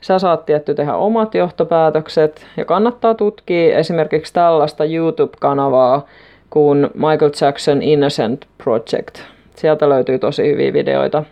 Sä 0.00 0.18
saat 0.18 0.46
tietty 0.46 0.74
tehdä 0.74 0.94
omat 0.94 1.34
johtopäätökset 1.34 2.46
ja 2.56 2.64
kannattaa 2.64 3.14
tutkia 3.14 3.78
esimerkiksi 3.78 4.32
tällaista 4.32 4.84
YouTube-kanavaa 4.84 6.06
kuin 6.50 6.90
Michael 6.94 7.30
Jackson 7.40 7.82
Innocent 7.82 8.44
Project. 8.64 9.18
Sieltä 9.56 9.88
löytyy 9.88 10.18
tosi 10.18 10.46
hyviä 10.52 10.72
videoita, 10.72 11.24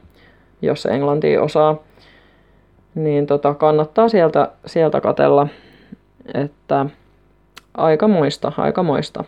jos 0.62 0.86
englantia 0.86 1.42
osaa. 1.42 1.76
Niin 2.94 3.26
tota, 3.26 3.54
kannattaa 3.54 4.08
sieltä, 4.08 4.48
sieltä 4.66 5.00
katella, 5.00 5.48
että 6.34 6.86
aika 7.74 8.08
muista, 8.08 8.52
aika 8.56 8.82
muista. 8.82 9.24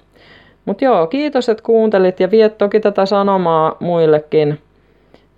Mutta 0.65 0.85
joo, 0.85 1.07
kiitos, 1.07 1.49
että 1.49 1.63
kuuntelit 1.63 2.21
ja 2.21 2.31
viet 2.31 2.59
toki 2.59 2.81
tätä 2.81 3.07
sanomaa 3.07 3.77
muillekin. 3.81 4.59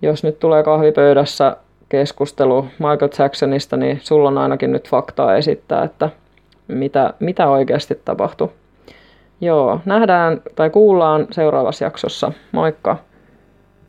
Jos 0.01 0.23
nyt 0.23 0.39
tulee 0.39 0.63
kahvipöydässä 0.63 1.57
keskustelu 1.89 2.61
Michael 2.79 3.09
Jacksonista, 3.19 3.77
niin 3.77 3.99
sulla 4.03 4.29
on 4.29 4.37
ainakin 4.37 4.71
nyt 4.71 4.89
faktaa 4.89 5.35
esittää, 5.35 5.83
että 5.83 6.09
mitä, 6.67 7.13
mitä 7.19 7.47
oikeasti 7.47 8.01
tapahtui. 8.05 8.49
Joo, 9.41 9.79
nähdään 9.85 10.41
tai 10.55 10.69
kuullaan 10.69 11.27
seuraavassa 11.31 11.85
jaksossa. 11.85 12.31
Moikka! 12.51 12.97